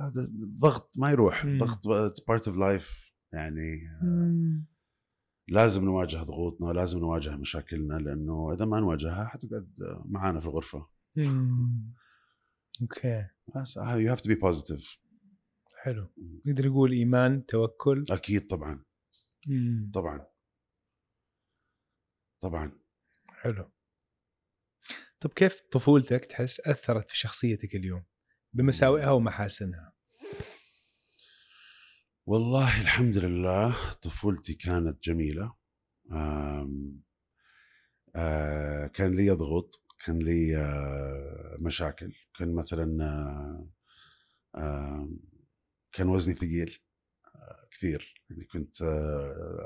هذا 0.02 0.22
الضغط 0.44 0.92
ما 1.00 1.12
يروح 1.12 1.46
ضغط 1.46 1.88
part 2.28 2.48
of 2.48 2.58
life 2.58 3.12
يعني 3.34 3.74
آه 4.02 4.71
لازم 5.48 5.86
نواجه 5.86 6.18
ضغوطنا 6.18 6.74
لازم 6.74 7.00
نواجه 7.00 7.36
مشاكلنا 7.36 7.94
لأنه 7.94 8.54
إذا 8.54 8.66
ما 8.66 8.80
نواجهها 8.80 9.26
حتقعد 9.26 9.76
معانا 10.06 10.40
في 10.40 10.46
الغرفة. 10.46 10.88
أوكي. 12.82 13.28
بس 13.56 13.78
you 13.78 14.12
have 14.12 14.22
to 14.22 14.30
be 14.30 14.36
positive 14.36 14.98
حلو. 15.78 16.08
نقدر 16.48 16.68
نقول 16.68 16.92
إيمان 16.92 17.46
توكل؟ 17.46 18.04
أكيد 18.10 18.48
طبعا. 18.48 18.84
مم. 19.48 19.92
طبعا. 19.94 20.28
طبعا. 22.42 22.80
حلو. 23.30 23.72
طب 25.20 25.30
كيف 25.30 25.62
طفولتك 25.62 26.26
تحس 26.26 26.60
أثرت 26.60 27.10
في 27.10 27.18
شخصيتك 27.18 27.76
اليوم؟ 27.76 28.04
بمساوئها 28.54 29.12
ومحاسنها؟ 29.12 29.91
والله 32.32 32.82
الحمد 32.82 33.18
لله 33.18 33.76
طفولتي 34.02 34.54
كانت 34.54 35.04
جميلة. 35.04 35.54
آم 36.12 37.02
آه 38.16 38.88
كان 38.88 39.12
لي 39.16 39.30
ضغوط 39.32 39.84
كان 40.06 40.20
لي 40.20 40.58
آه 40.58 41.58
مشاكل. 41.60 42.14
كان 42.40 42.56
مثلا 42.56 42.98
آه 44.56 45.08
كان 45.92 46.08
وزني 46.08 46.36
ثقيل 46.36 46.80
كثير. 47.72 48.24
يعني 48.30 48.46
كنت 48.46 48.82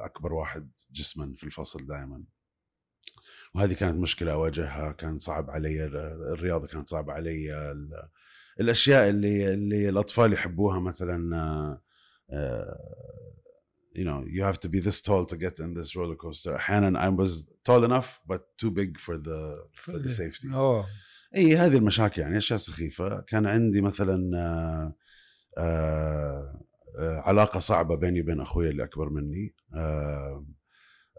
أكبر 0.01 0.33
واحد 0.33 0.71
جسما 0.91 1.33
في 1.37 1.43
الفصل 1.43 1.87
دائما 1.87 2.23
وهذه 3.55 3.73
كانت 3.73 3.97
مشكلة 4.01 4.33
أواجهها 4.33 4.91
كان 4.91 5.19
صعب 5.19 5.49
علي 5.49 5.85
الرياضة 6.33 6.67
كانت 6.67 6.89
صعبة 6.89 7.13
علي 7.13 7.71
ال- 7.71 8.09
الأشياء 8.59 9.09
اللي 9.09 9.53
اللي 9.53 9.89
الأطفال 9.89 10.33
يحبوها 10.33 10.79
مثلا 10.79 11.84
you 13.95 14.03
know 14.03 14.23
you 14.27 14.43
have 14.43 14.59
to 14.59 14.69
be 14.69 14.79
this 14.79 15.01
tall 15.01 15.25
to 15.25 15.37
get 15.37 15.59
in 15.59 15.73
this 15.73 15.95
roller 15.95 16.15
coaster. 16.15 16.55
أحيانا 16.55 16.99
I 16.99 17.09
was 17.09 17.47
tall 17.63 17.83
enough 17.83 18.19
but 18.27 18.41
too 18.57 18.71
big 18.71 18.99
for 18.99 19.17
the 19.17 19.57
for 19.73 19.99
the 19.99 20.09
safety. 20.09 20.53
اوه 20.53 20.85
اي 21.35 21.55
هذه 21.55 21.77
المشاكل 21.77 22.21
يعني 22.21 22.37
أشياء 22.37 22.59
سخيفة. 22.59 23.21
كان 23.21 23.45
عندي 23.45 23.81
مثلا 23.81 24.37
آه، 24.37 24.95
آه، 25.57 26.61
آه، 26.99 27.19
علاقة 27.19 27.59
صعبة 27.59 27.95
بيني 27.95 28.21
وبين 28.21 28.39
أخوي 28.41 28.69
اللي 28.69 28.83
أكبر 28.83 29.09
مني. 29.09 29.55
آه، 29.73 30.45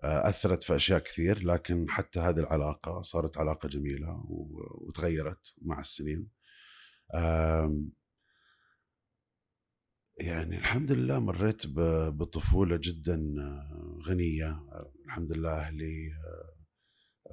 آه، 0.04 0.28
أثرت 0.28 0.62
في 0.62 0.76
أشياء 0.76 0.98
كثير 0.98 1.44
لكن 1.44 1.86
حتى 1.88 2.20
هذه 2.20 2.40
العلاقة 2.40 3.02
صارت 3.02 3.38
علاقة 3.38 3.68
جميلة 3.68 4.24
وتغيرت 4.28 5.54
مع 5.62 5.80
السنين. 5.80 6.28
يعني 10.20 10.56
الحمد 10.58 10.92
لله 10.92 11.18
مريت 11.18 11.66
ب- 11.66 12.16
بطفولة 12.18 12.76
جدا 12.82 13.14
آه، 13.14 14.00
غنية 14.08 14.46
آه، 14.50 14.92
الحمد 15.06 15.32
لله 15.32 15.50
أهلي 15.60 16.08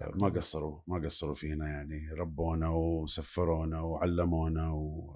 آه، 0.01 0.11
ما 0.21 0.29
قصروا 0.29 0.81
ما 0.87 1.05
قصروا 1.05 1.35
فينا 1.35 1.67
يعني 1.69 2.09
ربونا 2.19 2.69
وسفرونا 2.69 3.81
وعلمونا 3.81 4.71
و... 4.71 5.13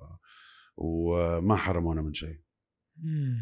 وما 0.78 1.56
حرمونا 1.56 2.02
من 2.02 2.14
شيء 2.14 2.42
مم. 2.98 3.38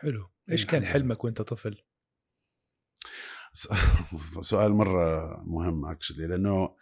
حلو 0.00 0.30
إيش 0.50 0.64
الحمد 0.64 0.70
كان 0.70 0.82
لله. 0.82 0.92
حلمك 0.92 1.24
وأنت 1.24 1.42
طفل؟ 1.42 1.82
س- 3.54 3.68
سؤال 4.50 4.72
مرة 4.72 5.36
مهم 5.46 5.84
اكشلي 5.86 6.26
لأنه 6.26 6.76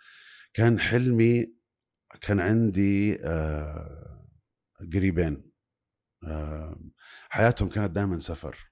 كان 0.55 0.81
حلمي 0.81 1.55
كان 2.21 2.41
عندي 2.41 3.19
آه، 3.25 4.27
قريبين 4.95 5.33
آه، 5.35 5.50
حياتهم 7.29 7.69
كانت 7.69 7.91
دائما 7.91 8.19
سفر. 8.19 8.71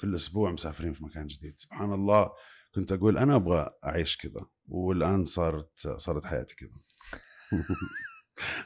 كل 0.00 0.14
أسبوع 0.14 0.50
مسافرين 0.50 0.92
في 0.92 1.04
مكان 1.04 1.26
جديد. 1.26 1.54
سبحان 1.56 1.92
الله 1.92 2.30
كنت 2.74 2.92
أقول 2.92 3.18
أنا 3.18 3.36
أبغى 3.36 3.70
أعيش 3.84 4.16
كذا 4.16 4.46
والآن 4.68 5.24
صارت 5.24 5.88
صارت 5.96 6.24
حياتي 6.24 6.54
كذا. 6.56 6.70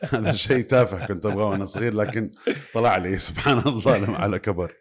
هذا 0.13 0.33
شيء 0.33 0.65
تافه 0.65 1.07
كنت 1.07 1.27
أبغاه 1.27 1.47
وأنا 1.47 1.65
صغير 1.65 1.95
لكن 1.95 2.31
طلع 2.75 2.97
لي. 2.97 3.19
سبحان 3.29 3.59
الله 3.59 3.99
لما 3.99 4.17
على 4.17 4.39
كبر. 4.39 4.75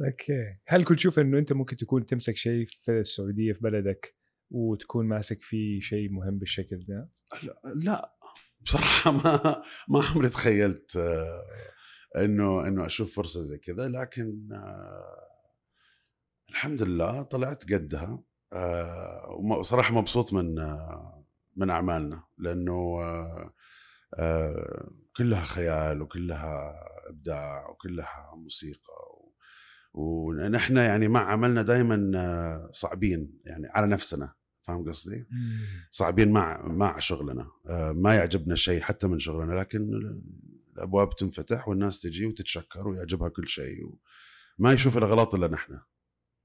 أوكي. 0.00 0.58
هل 0.66 0.84
كنت 0.84 0.98
تشوف 0.98 1.18
إنه 1.18 1.38
أنت 1.38 1.52
ممكن 1.52 1.76
تكون 1.76 2.06
تمسك 2.06 2.36
شيء 2.36 2.66
في 2.66 2.90
السعودية 2.90 3.52
في 3.52 3.60
بلدك 3.60 4.16
وتكون 4.50 5.06
ماسك 5.06 5.42
فيه 5.42 5.80
شيء 5.80 6.10
مهم 6.10 6.38
بالشكل 6.38 6.84
ده؟ 6.88 7.10
لا. 7.74 8.14
بصراحة 8.60 9.10
ما 9.10 9.62
ما 9.88 10.02
عمري 10.02 10.28
تخيلت 10.28 10.96
آه، 10.96 11.42
إنه 12.16 12.66
إنه 12.66 12.86
أشوف 12.86 13.16
فرصة 13.16 13.42
زي 13.42 13.58
كذا 13.58 13.88
لكن 13.88 14.48
آه، 14.52 15.28
الحمد 16.50 16.82
لله 16.82 17.22
طلعت 17.22 17.72
قدها 17.72 18.22
آه، 18.52 19.28
وصراحه 19.58 19.94
مبسوط 19.94 20.32
من 20.32 20.58
آه، 20.58 21.24
من 21.56 21.70
أعمالنا 21.70 22.22
لأنه 22.38 22.72
آه، 23.02 23.54
آه، 24.14 24.90
كلها 25.16 25.40
خيال 25.42 26.02
وكلها 26.02 26.74
إبداع 27.08 27.70
وكلها 27.70 28.32
موسيقى 28.36 29.22
ونحن 29.94 30.76
يعني 30.76 31.08
مع 31.08 31.20
عملنا 31.32 31.62
دائما 31.62 32.68
صعبين 32.72 33.40
يعني 33.44 33.68
على 33.70 33.86
نفسنا 33.86 34.32
فاهم 34.62 34.88
قصدي؟ 34.88 35.26
صعبين 35.90 36.32
مع 36.32 36.66
مع 36.68 36.98
شغلنا 36.98 37.46
ما 37.92 38.14
يعجبنا 38.14 38.54
شيء 38.54 38.80
حتى 38.80 39.06
من 39.06 39.18
شغلنا 39.18 39.52
لكن 39.52 39.90
الأبواب 40.72 41.16
تنفتح 41.16 41.68
والناس 41.68 42.00
تجي 42.00 42.26
وتتشكر 42.26 42.88
ويعجبها 42.88 43.28
كل 43.28 43.48
شيء 43.48 43.94
ما 44.58 44.72
يشوف 44.72 44.98
الاغلاط 44.98 45.34
إلا 45.34 45.48
نحن 45.48 45.80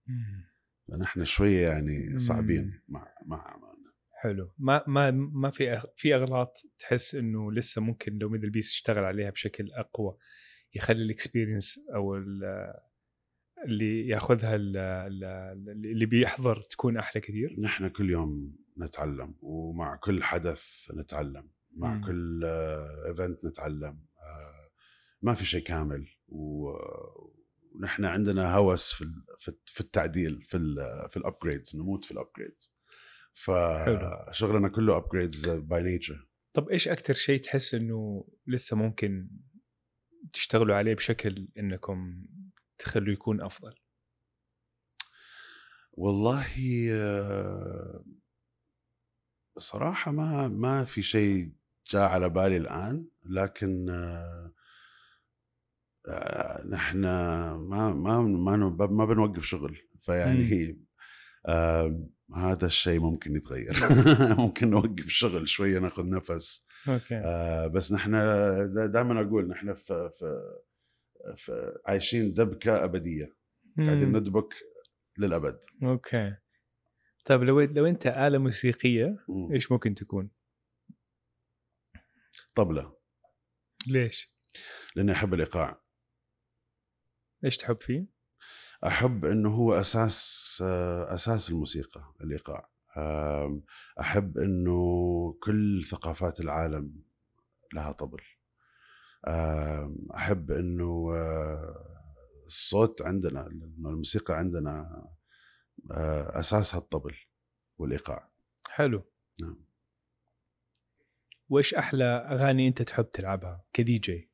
مم. 0.08 0.44
نحن 1.00 1.26
شوية 1.26 1.68
يعني. 1.68 2.20
صعبين 2.20 2.82
مع 2.88 3.08
مع 3.26 3.48
عملنا 3.52 3.78
حلو 4.22 4.54
ما 4.58 4.84
ما 4.88 5.12
ما 5.12 5.50
في 5.52 5.82
في 5.96 6.16
أغلاط 6.16 6.62
تحس 6.80 7.16
إنه 7.16 7.52
لسه 7.52 7.82
ممكن 7.82 8.18
لو 8.18 8.30
ميدل 8.30 8.50
بيست 8.50 8.74
يشتغل 8.74 9.04
عليها 9.04 9.30
بشكل 9.30 9.72
أقوى 9.72 10.18
يخلي 10.76 11.04
ال 11.04 11.11
experience 11.11 11.80
أو 11.96 12.16
ال- 12.16 12.74
اللي 13.66 14.08
ياخذها 14.08 14.56
ال- 14.56 14.78
ال- 14.78 15.70
اللي 15.86 16.06
بيحضر 16.06 16.62
تكون 16.62 16.98
أحلى 16.98 17.22
كثير 17.22 17.56
نحن 17.64 17.88
كل 17.90 18.10
يوم 18.10 18.58
نتعلم 18.80 19.36
ومع 19.42 19.96
كل 19.96 20.24
حدث 20.24 20.64
نتعلم 21.00 21.50
مع 21.72 21.94
مم. 21.94 22.06
كل 22.06 22.44
event 23.08 23.46
نتعلم 23.46 23.94
آه، 23.94 24.07
ما 25.22 25.34
في 25.34 25.46
شيء 25.46 25.64
كامل 25.64 26.08
ونحن 26.28 28.06
عندنا 28.06 28.56
هوس 28.56 28.92
في 28.92 29.06
في 29.66 29.82
التعديل 29.82 30.42
في 30.42 30.58
ال 30.58 30.76
في 31.10 31.18
ال 31.18 31.24
upgrades 31.24 31.76
نموت 31.76 32.06
في 32.06 32.12
ال 32.12 32.19
upgrades 32.19 32.76
فشغلنا 33.34 34.70
كله 34.70 34.98
upgrades 34.98 35.50
by 35.50 35.84
nature 35.84 36.28
طب 36.54 36.70
إيش 36.70 36.88
أكثر 36.88 37.14
شيء 37.14 37.42
تحس 37.42 37.74
إنه 37.74 38.28
لسه 38.48 38.78
ممكن 38.78 39.30
تشتغلوا 40.34 40.76
عليه 40.76 40.94
بشكل 40.94 41.48
إنكم 41.58 42.26
تخلوا 42.78 43.14
يكون 43.14 43.42
أفضل؟ 43.42 43.76
والله 45.92 46.48
بصراحة 49.56 50.12
ما 50.12 50.48
ما 50.48 50.86
في 50.86 51.02
شيء 51.02 51.52
جاء 51.90 52.02
على 52.02 52.30
بالي 52.30 52.58
الآن. 52.58 53.10
لكن 53.30 53.90
آه، 53.90 54.54
آه، 56.10 56.68
نحن 56.70 57.02
ما 57.02 57.94
ما 57.94 58.22
ما 58.22 58.56
ما 58.88 59.06
بنوقف 59.06 59.44
شغل. 59.44 59.78
فيعني 60.00 60.80
آه، 61.46 62.08
هذا 62.36 62.66
الشيء 62.66 63.00
ممكن 63.00 63.36
يتغير. 63.36 63.74
ممكن 64.42 64.70
نوقف 64.70 65.08
شغل 65.08 65.48
شوية 65.48 65.80
ناخذ 65.80 66.10
نفس. 66.10 66.68
أوكي. 66.88 67.16
آه، 67.16 67.68
بس 67.68 67.94
نحن 67.94 68.12
دائما 68.92 69.22
أقول 69.22 69.48
نحن 69.48 69.74
في 69.74 70.10
في 70.20 70.58
في 71.36 71.80
عايشين 71.86 72.34
دبكة 72.34 72.84
أبدية. 72.84 73.38
قاعدين 73.78 74.10
مم. 74.10 74.18
ندبك 74.18 74.54
للأبد. 75.18 75.60
أوكي. 75.84 76.36
طيب 77.26 77.44
لو 77.44 77.62
لو 77.62 77.86
أنت 77.86 78.08
آلة 78.08 78.38
موسيقية 78.38 79.18
مم. 79.30 79.52
إيش 79.54 79.72
ممكن 79.72 79.94
تكون؟ 79.94 80.30
طبلة. 82.56 82.97
ليش؟ 83.92 84.34
لأني 84.96 85.12
أحب 85.12 85.34
الايقاع 85.34 85.82
إيش 87.46 87.58
تحب 87.58 87.82
فيه؟ 87.82 88.08
أحب 88.86 89.26
إنه 89.26 89.50
هو 89.56 89.74
أساس 89.74 90.62
أساس 91.08 91.50
الموسيقى 91.50 92.14
الايقاع 92.22 92.70
أحب 94.00 94.38
إنه 94.38 94.82
كل 95.44 95.84
ثقافات 95.84 96.40
العالم 96.40 97.06
لها 97.74 97.92
طبل 97.92 98.22
أحب 100.16 100.52
إنه 100.52 101.16
آه، 101.16 101.98
الصوت 102.46 103.02
عندنا 103.02 103.48
الموسيقى 103.48 104.38
عندنا 104.38 105.04
آه، 105.92 106.40
اساسها 106.40 106.78
الطبل 106.78 107.16
والايقاع 107.78 108.32
حلو 108.68 109.12
نعم. 109.42 109.67
وإيش 111.50 111.74
أحلى 111.74 112.04
أغاني 112.04 112.68
أنت 112.68 112.82
تحب 112.82 113.10
تلعبها؟ 113.12 113.66
كدي 113.74 113.98
جي؟ 113.98 114.32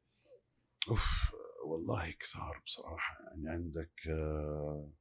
أوف 0.90 1.32
والله 1.66 2.12
كثار 2.12 2.62
بصراحة. 2.66 3.16
يعني 3.32 3.50
عندك 3.50 3.92
آه، 4.10 4.92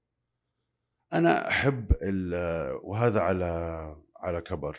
أنا 1.13 1.49
أحب 1.49 1.93
وهذا 2.83 3.21
على 3.21 3.45
على 4.17 4.41
كبر. 4.41 4.79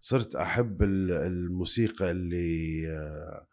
صرت 0.00 0.34
أحب 0.36 0.82
ال- 0.82 1.12
الموسيقى 1.12 2.10
اللي 2.10 2.82
آه، 2.90 3.46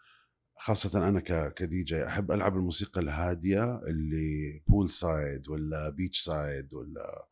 خاصة 0.58 1.08
أنا 1.10 1.50
كدي 1.50 1.84
جي 1.84 2.08
أحب 2.08 2.32
ألعب 2.32 2.56
الموسيقى 2.56 3.02
الهادية 3.02 3.78
اللي 3.88 4.64
pool 4.68 4.90
side 4.92 5.50
ولا 5.50 5.90
beach 5.90 6.20
side 6.22 6.74
ولا 6.74 7.28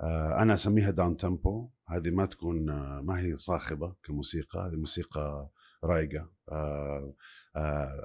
آه، 0.00 0.42
أنا 0.42 0.54
أسميها 0.54 0.90
down 0.90 1.16
tempo 1.16 1.70
هذه 1.88 2.10
ما 2.10 2.26
تكون 2.26 2.70
آه، 2.70 3.00
ما 3.04 3.20
هي 3.20 3.36
صاخبة 3.36 3.96
كموسيقى. 4.04 4.58
هذه 4.60 4.76
موسيقى 4.76 5.50
رايقة. 5.84 6.32
آه، 6.52 7.14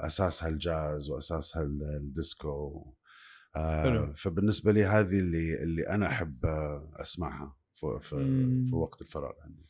أساسها 0.05 0.49
الجاز 0.49 1.09
وأساسها 1.09 1.61
ال- 1.63 1.95
الديسكو. 1.97 2.93
حلو. 3.55 4.13
فبالنسبة 4.15 4.71
لي 4.71 4.83
هذه 4.85 5.19
اللي 5.19 5.63
اللي 5.63 5.89
أنا 5.89 6.07
أحب 6.07 6.45
آه، 6.45 6.91
أسمعها 6.95 7.57
في, 7.73 7.99
في. 8.01 8.15
في 8.69 8.75
وقت 8.75 9.01
الفراغ 9.01 9.31
عندي. 9.43 9.67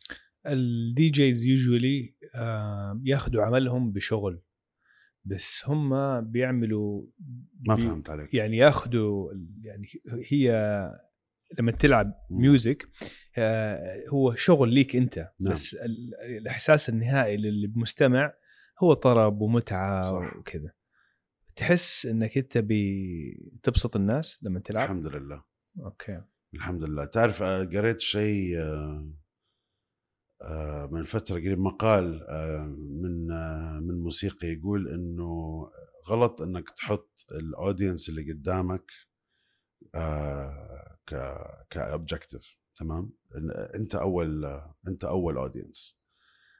ال 0.47 1.09
DJs 1.09 1.45
usually 1.45 2.15
ياخذوا 3.03 3.43
عملهم 3.43 3.91
بشغل. 3.91 4.41
بس 5.25 5.61
هم 5.65 6.21
بيعملوا 6.21 7.05
ما 7.67 7.75
بي- 7.75 7.81
فهمت 7.81 8.09
عليك. 8.09 8.33
يعني 8.33 8.57
ياخذوا 8.57 9.33
يعني 9.61 9.87
هي 10.29 10.51
لما 11.59 11.71
تلعب. 11.71 12.13
music 12.31 12.89
آه، 13.37 14.03
هو 14.09 14.35
شغل 14.35 14.73
ليك 14.73 14.95
أنت 14.95 15.17
نعم. 15.17 15.51
بس 15.53 15.73
ال- 15.73 16.15
الإحساس 16.37 16.89
النهائي 16.89 17.37
للمستمع 17.37 18.33
هو 18.83 18.93
طرب 18.93 19.41
ومتعة 19.41 20.03
صح. 20.03 20.37
وكذا 20.37 20.71
تحس 21.55 22.05
إنك 22.05 22.37
أنت 22.37 22.57
بتبسط 22.65 23.95
الناس 23.95 24.39
لما 24.43 24.59
تلعب 24.59 24.83
الحمد 24.83 25.07
لله 25.15 25.43
أوكي 25.79 26.21
الحمد 26.53 26.83
لله 26.83 27.05
تعرف 27.05 27.43
آه، 27.43 27.63
قريت 27.63 28.01
شيء 28.01 28.57
آه، 30.41 30.89
من 30.91 31.03
فترة 31.03 31.35
قريب 31.35 31.59
مقال 31.59 32.19
من 33.01 33.27
من 33.87 33.95
موسيقي 34.03 34.47
يقول 34.47 34.87
إنه 34.89 35.31
غلط 36.09 36.41
إنك 36.41 36.69
تحط 36.69 37.25
ال 37.31 37.40
audience 37.40 38.09
اللي 38.09 38.31
قدامك 38.31 38.91
ك 41.07 41.37
كـ 41.69 41.78
objective 41.78 42.55
تمام؟ 42.75 43.13
أنت 43.75 43.95
أول 43.95 44.61
أنت 44.87 45.03
أول 45.03 45.37
audience 45.37 46.03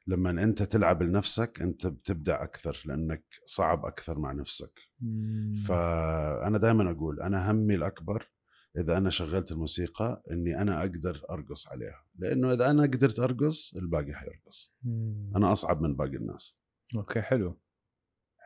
لما 0.08 0.30
أنت 0.30 0.64
تلعب 0.64 1.04
لنفسك 1.04 1.62
أنت 1.62 1.88
بتبدع 1.88 2.44
أكثر 2.44 2.82
لأنك 2.86 3.24
صعب 3.46 3.86
أكثر 3.86 4.20
مع 4.20 4.32
نفسك. 4.32 4.80
مم. 5.00 5.56
فانا 5.68 6.58
دائما 6.58 6.92
أقول 6.92 7.22
أنا 7.22 7.52
همي 7.52 7.76
الأكبر 7.76 8.30
إذا 8.78 8.98
أنا 8.98 9.10
شغلت 9.10 9.52
الموسيقى 9.52 10.24
إني 10.32 10.62
أنا 10.62 10.80
أقدر 10.80 11.22
أرقص 11.30 11.68
عليها. 11.68 12.06
لأنه 12.16 12.54
إذا 12.54 12.70
أنا 12.70 12.84
قدرت 12.84 13.20
أرقص 13.20 13.76
الباقي 13.76 14.14
حيرقص. 14.14 14.74
مم. 14.84 15.32
أنا 15.36 15.54
أصعب 15.54 15.82
من 15.82 15.96
باقي 15.96 16.16
الناس. 16.16 16.58
أوكي 16.96 17.22
حلو. 17.22 17.60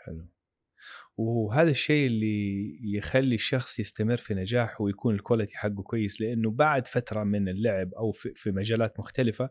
حلو. 0.06 0.28
وهذا 1.17 1.71
الشيء 1.71 2.08
اللي 2.08 2.80
يخلي 2.97 3.36
الشخص 3.36 3.80
يستمر 3.80 4.17
في 4.17 4.34
نجاحه 4.34 4.82
ويكون 4.84 5.15
ال 5.15 5.21
quality 5.21 5.58
حقه 5.58 5.84
كويس 5.84 6.21
لأنه 6.21 6.52
بعد 6.52 6.88
فترة 6.88 7.23
من 7.23 7.50
اللعب 7.50 7.93
أو 7.93 8.12
في, 8.12 8.34
في 8.36 8.52
مجالات 8.52 9.00
مختلفة 9.00 9.50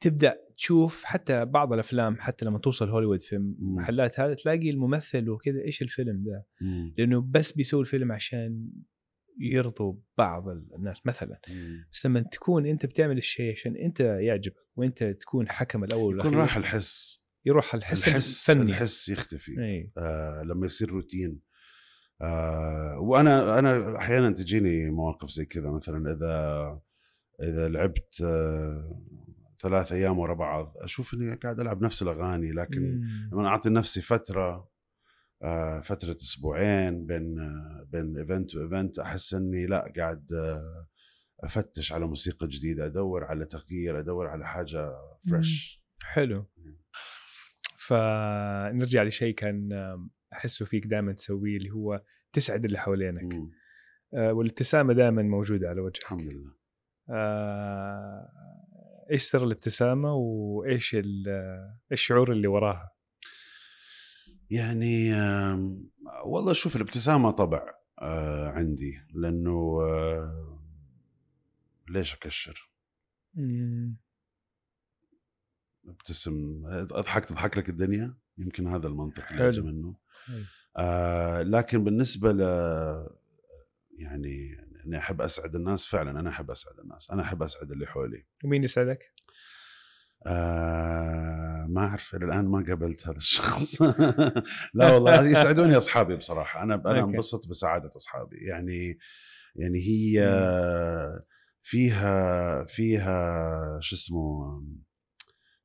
تبدأ 0.00 0.36
تشوف 0.56 1.04
حتى 1.04 1.44
بعض 1.44 1.72
الأفلام 1.72 2.16
حتى 2.20 2.44
لما 2.44 2.58
توصل 2.58 2.88
هوليوود 2.88 3.22
في 3.22 3.54
محلات 3.58 4.20
هذا 4.20 4.34
تلاقي 4.34 4.70
الممثل 4.70 5.28
وكذا 5.28 5.60
إيش 5.60 5.82
الفيلم 5.82 6.24
ده. 6.24 6.46
لأنه 6.98 7.20
بس 7.20 7.52
بيسوي 7.52 7.80
الفيلم 7.80 8.12
عشان 8.12 8.70
يرضوا 9.40 9.94
بعض 10.18 10.48
الناس 10.48 11.06
مثلا 11.06 11.40
مم. 11.48 11.86
بس 11.92 12.06
لما 12.06 12.20
تكون 12.20 12.66
أنت 12.66 12.86
بتعمل 12.86 13.18
الشيء 13.18 13.52
عشان 13.52 13.76
أنت 13.76 14.00
يعجبك 14.00 14.56
وأنت 14.76 15.04
تكون 15.04 15.48
حكم 15.48 15.84
الأول 15.84 16.20
يكون 16.20 16.34
راح 16.34 16.56
الحس 16.56 17.24
يروح 17.46 17.74
الحس, 17.74 18.08
الحس 18.08 18.50
الفني. 18.50 18.70
الحس 18.70 19.08
يختفي. 19.08 19.54
آه 19.98 20.42
لما 20.42 20.66
يصير 20.66 20.90
روتين. 20.90 21.42
آه 22.22 22.98
وأنا 23.00 23.58
أنا 23.58 23.96
أحيانا 23.98 24.30
تجيني 24.30 24.90
مواقف 24.90 25.30
زي 25.30 25.44
كذا 25.44 25.70
مثلا 25.70 26.12
إذا 26.12 26.80
إذا 27.42 27.68
لعبت 27.68 28.20
آه 28.24 29.04
ثلاث 29.62 29.92
أيام 29.92 30.18
ورا 30.18 30.34
بعض 30.34 30.74
أشوف 30.76 31.14
إني 31.14 31.34
قاعد 31.34 31.60
ألعب 31.60 31.82
نفس 31.82 32.02
الأغاني 32.02 32.52
لكن 32.52 32.82
مم. 32.82 33.30
لما 33.32 33.48
أعطي 33.48 33.70
نفسي 33.70 34.00
فترة 34.00 34.70
آه 35.42 35.80
فترة 35.80 36.16
أسبوعين 36.16 37.06
بين 37.06 37.38
آه 37.38 37.86
بين 37.92 38.18
event 38.18 38.54
و 38.54 38.61
event 38.61 38.98
أحس 38.98 39.34
إني 39.34 39.66
لا 39.66 39.92
قاعد 39.96 40.32
آه 40.32 40.86
أفتش 41.44 41.92
على 41.92 42.06
موسيقى 42.06 42.48
جديدة 42.48 42.86
أدور 42.86 43.24
على 43.24 43.44
تغيير 43.44 43.98
أدور 44.00 44.26
على 44.26 44.46
حاجة 44.46 44.92
fresh 45.30 45.82
حلو. 46.02 46.46
فنرجع 47.90 49.02
لشيء 49.02 49.34
كان 49.34 49.68
أحسه 50.32 50.64
فيك 50.64 50.86
دائما 50.86 51.12
تسويه 51.12 51.56
اللي 51.56 51.70
هو 51.70 52.02
تسعد 52.32 52.64
اللي 52.64 52.78
حوالينك. 52.78 53.34
آه، 54.14 54.32
والابتسامة 54.32 54.92
دائما 54.92 55.22
موجودة 55.22 55.68
على 55.68 55.80
وجهك. 55.80 56.02
الحمد 56.02 56.20
لله. 56.30 56.54
آه، 57.10 58.28
إيش 59.10 59.22
سر 59.22 59.44
الابتسامة 59.44 60.14
وإيش 60.14 60.94
ال- 60.94 61.74
الشعور 61.92 62.32
اللي 62.32 62.46
وراها؟ 62.48 62.90
يعني 64.50 65.14
آم، 65.14 65.90
والله 66.24 66.52
شوف 66.52 66.76
الابتسامة 66.76 67.30
طبع 67.30 67.74
آه، 68.02 68.48
عندي 68.48 69.00
لأنه 69.14 69.80
آه، 69.82 70.58
ليش 71.88 72.14
أكشر؟ 72.14 72.70
ابتسم 75.90 76.62
أضحك 76.66 77.24
تضحك 77.24 77.58
لك 77.58 77.68
الدنيا 77.68 78.16
يمكن 78.38 78.66
هذا 78.66 78.86
المنطق 78.86 79.32
اللي. 79.32 79.48
أجي 79.48 79.60
منه. 79.60 79.96
آه 80.76 81.42
لكن 81.42 81.84
بالنسبة 81.84 82.32
ل 82.32 82.40
يعني 83.98 84.56
أني 84.86 84.98
أحب 84.98 85.20
أسعد 85.20 85.54
الناس 85.54 85.86
فعلا 85.86 86.20
أنا 86.20 86.30
أحب 86.30 86.50
أسعد 86.50 86.78
الناس 86.78 87.10
أنا 87.10 87.22
أحب 87.22 87.42
أسعد 87.42 87.72
اللي 87.72 87.86
حولي 87.86 88.26
ومين 88.44 88.64
يسعدك؟ 88.64 89.12
آه 90.26 91.66
ما 91.68 91.86
أعرف 91.86 92.14
إلى 92.14 92.24
الآن 92.24 92.48
ما 92.48 92.64
قابلت 92.68 93.08
هذا 93.08 93.16
الشخص 93.16 93.82
لا 94.74 94.92
والله 94.92 95.28
يسعدوني 95.28 95.76
أصحابي 95.76 96.16
بصراحة 96.16 96.62
أنا 96.62 96.74
أنا. 96.74 97.04
أنبسط 97.04 97.48
بسعادة 97.48 97.92
أصحابي 97.96 98.36
يعني 98.36 98.98
يعني 99.56 99.78
هي 99.78 100.20
فيها 101.62 102.64
فيها 102.64 103.78
شو 103.80 103.94
اسمه 103.96 104.62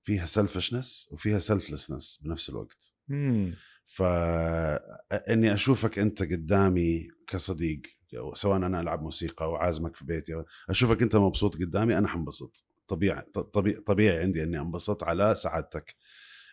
فيها 0.06 0.26
selfishness 0.26 1.10
وفيها 1.12 1.40
selflessness 1.40 2.22
بنفس 2.24 2.50
الوقت. 2.50 2.94
مم. 3.08 3.56
فاني 3.86 5.54
أشوفك 5.54 6.00
أنت 6.00 6.24
قدامي 6.24 7.08
كصديق 7.28 7.82
سواء 8.34 8.58
أنا 8.58 8.82
ألعب 8.82 9.02
موسيقى 9.02 9.46
أو 9.46 9.56
عازمك 9.56 9.96
في 9.96 10.06
بيتي 10.06 10.44
أشوفك 10.70 11.02
أنت 11.02 11.16
مبسوط 11.16 11.56
قدامي 11.56 11.98
أنا 11.98 12.08
حنبسط. 12.08 12.64
طبيعي 12.88 13.22
طبيعي, 13.54 13.82
طبيعي 13.82 14.20
عندي 14.20 14.44
إني 14.44 14.60
أنبسط 14.60 15.04
على 15.04 15.36
سعادتك. 15.36 15.96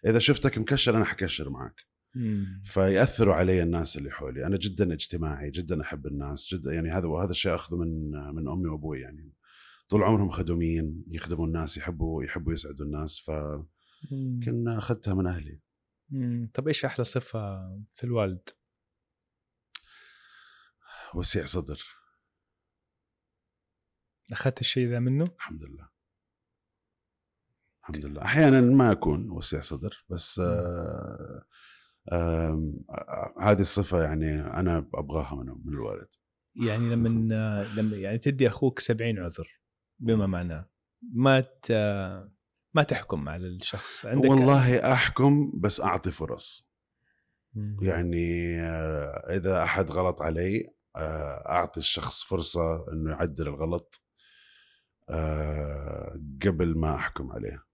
إذا 0.07 0.19
شفتك 0.19 0.59
مكشر 0.59 0.97
أنا 0.97 1.05
حكشر 1.05 1.51
معك. 1.51 1.87
مم. 2.15 2.63
فيأثروا 2.65 3.35
علي 3.35 3.63
الناس 3.63 3.97
اللي 3.97 4.11
حولي. 4.11 4.47
أنا 4.47 4.57
جدا 4.57 4.93
اجتماعي 4.93 5.51
جدا 5.51 5.83
أحب 5.83 6.07
الناس 6.07 6.55
جدا 6.55 6.73
يعني 6.73 6.91
هذا 6.91 7.07
وهذا 7.07 7.31
الشيء 7.31 7.55
أخذه 7.55 7.77
من 7.77 8.11
من 8.35 8.49
أمي 8.49 8.69
وأبوي 8.69 9.01
يعني. 9.01 9.37
طول 9.93 10.03
عمرهم 10.03 10.31
خدومين 10.31 11.05
يخدموا 11.09 11.47
الناس 11.47 11.77
يحبوا 11.77 12.25
يحبوا 12.25 12.53
يسعدوا 12.53 12.87
الناس 12.87 13.19
فكنا. 13.21 14.79
أخذتها 14.79 15.15
من 15.15 15.27
أهلي 15.27 15.61
مم. 16.11 16.51
طب 16.55 16.69
إيش 16.69 16.85
أحلى 16.85 17.05
صفة 17.05 17.41
في 17.95 18.05
الوالد؟ 18.05 18.49
وسيع 21.15 21.45
صدر 21.45 21.83
أخذت 24.33 24.61
الشيء 24.61 24.89
ذا 24.89 24.99
منه؟ 24.99 25.25
الحمد 25.25 25.63
لله 25.65 25.89
الحمد 27.81 28.07
لله 28.07 28.23
أحيانا 28.23 28.61
ما 28.61 28.93
أكون 28.93 29.31
وسيع 29.31 29.61
صدر 29.61 30.05
بس 30.09 30.39
آه 30.39 31.45
آم، 32.13 32.85
آه، 32.91 33.35
هذه 33.41 33.61
الصفة 33.61 34.03
يعني 34.03 34.41
أنا 34.41 34.79
أبغاها 34.95 35.35
منه 35.35 35.55
من 35.65 35.73
الوالد 35.73 36.09
يعني 36.67 36.91
لما 36.91 37.09
لما 37.77 37.97
يعني 37.97 38.19
تدي 38.19 38.47
أخوك 38.49 38.79
70 38.81 39.19
عذر 39.19 39.62
بما 40.03 40.27
معناه. 40.27 40.69
ما 41.15 41.41
ت... 41.41 41.73
ما 42.75 42.83
تحكم 42.83 43.29
على 43.29 43.47
الشخص؟ 43.47 44.07
عندك 44.07 44.31
والله 44.31 44.93
أحكم 44.93 45.53
بس 45.55 45.81
أعطي 45.81 46.11
فرص. 46.11 46.69
مم. 47.55 47.77
يعني 47.83 48.61
آه، 48.61 49.37
إذا 49.37 49.63
أحد 49.63 49.91
غلط 49.91 50.23
علي 50.23 50.75
آه، 50.97 51.49
أعطي 51.49 51.81
الشخص 51.81 52.23
فرصة 52.23 52.93
إنه 52.93 53.11
يعدل 53.11 53.49
الغلط 53.49 54.03
آه، 55.09 56.21
قبل 56.47 56.79
ما 56.79 56.95
أحكم 56.95 57.33
عليه. 57.33 57.65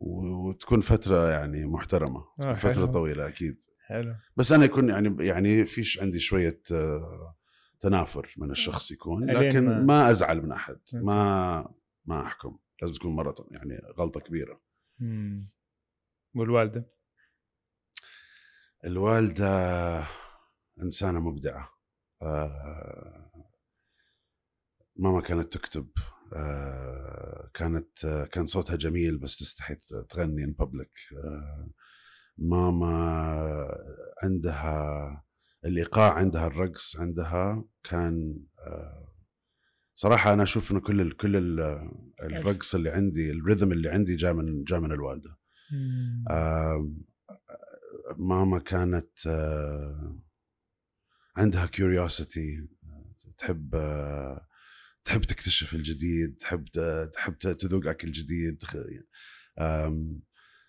وتكون 0.00 0.80
فترة 0.80 1.30
يعني 1.30 1.66
محترمة. 1.66 2.24
آه، 2.40 2.54
فترة 2.54 2.72
حلو. 2.74 2.86
طويلة 2.86 3.28
أكيد. 3.28 3.64
حلو. 3.86 4.14
بس 4.36 4.52
أنا 4.52 4.64
يكون 4.64 4.88
يعني 4.88 5.26
يعني 5.26 5.66
فيش 5.66 6.00
عندي 6.00 6.18
شوية 6.18 6.62
تنافر 7.80 8.34
من 8.38 8.50
الشخص 8.50 8.90
يكون 8.90 9.30
ألين 9.30 9.48
لكن 9.48 9.64
ما- 9.64 9.82
ما 9.82 10.10
أزعل 10.10 10.42
من 10.42 10.52
أحد 10.52 10.74
أوكي. 10.94 11.06
ما 11.06 11.74
ما 12.04 12.22
أحكم 12.26 12.58
لازم 12.82 12.94
تكون 12.94 13.14
مرة 13.16 13.34
يعني 13.50 13.80
غلطة 13.98 14.20
كبيرة 14.20 14.60
مم. 14.98 15.50
والوالدة؟ 16.34 16.90
الوالدة 18.84 20.06
إنسانة 20.82 21.20
مبدعة 21.20 21.68
آه، 22.22 23.30
ماما 24.96 25.20
كانت 25.20 25.52
تكتب 25.52 25.88
آه، 26.36 27.50
كانت 27.54 28.04
آه، 28.04 28.24
كان 28.24 28.46
صوتها 28.46 28.76
جميل 28.76 29.18
بس 29.18 29.36
تستحي 29.38 29.74
تغني 30.08 30.44
ان 30.44 30.52
بابليك 30.52 30.92
ماما 32.38 32.94
عندها 34.22 35.24
الايقاع 35.64 36.12
عندها 36.14 36.46
الرقص 36.46 36.96
عندها 36.96 37.64
كان 37.84 38.44
آه، 38.58 39.14
صراحة 39.94 40.32
أنا 40.32 40.42
أشوف 40.42 40.72
إنه 40.72 40.80
كل 40.80 41.00
ال 41.00 41.16
كل 41.16 41.36
ال 41.36 41.78
الرقص 42.22 42.74
اللي 42.74 42.90
عندي 42.90 43.30
ال 43.30 43.36
rhythm 43.36 43.72
اللي 43.72 43.88
عندي 43.88 44.16
جاء 44.16 44.32
من 44.32 44.64
جاء 44.64 44.80
من 44.80 44.92
الوالدة. 44.92 45.38
ماما 48.18 48.58
كانت 48.58 49.26
آه، 49.26 50.22
عندها 51.36 51.66
curiosity 51.66 52.68
تحب 53.38 53.74
آه، 53.74 54.46
تحب 55.04 55.20
تكتشف 55.20 55.74
الجديد 55.74 56.36
تحب 56.36 56.64
تحب 57.12 57.38
تذوق 57.38 57.86
اكل 57.86 58.12
جديد 58.12 58.62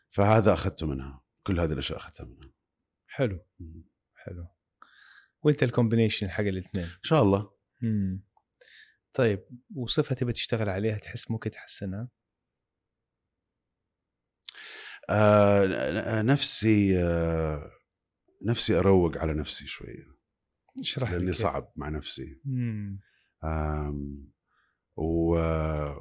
فهذا 0.10 0.54
أخذته 0.54 0.88
منها 0.88 1.22
كل 1.44 1.60
هذه 1.60 1.72
الأشياء 1.74 1.98
أخذتها 1.98 2.26
منها. 2.26 2.52
حلو. 3.08 3.46
حلو. 4.16 4.48
وانت 5.44 5.64
ال 5.64 5.69
combination 5.69 6.30
حق 6.30 6.44
الاثنين 6.44 6.84
إن 6.86 7.04
شاء 7.04 7.24
الله 7.24 7.52
مم. 7.82 8.24
طيب 9.14 9.46
وصفة 9.76 10.16
تبي 10.16 10.34
تشتغل 10.34 10.70
عليها 10.70 10.98
تحس 10.98 11.32
ممكن 11.32 11.52
تحسنها؟ 11.52 12.10
آه 15.10 16.22
نفسي 16.22 17.04
آه 17.04 17.72
نفسي 18.46 18.80
أروق 18.80 19.18
على 19.18 19.34
نفسي 19.34 19.68
شوية 19.68 20.22
اشرح 20.80 21.12
لأني 21.12 21.34
صعب 21.34 21.74
مع 21.76 21.90
نفسي 21.90 22.42
مم. 22.46 23.00
و, 24.98 25.36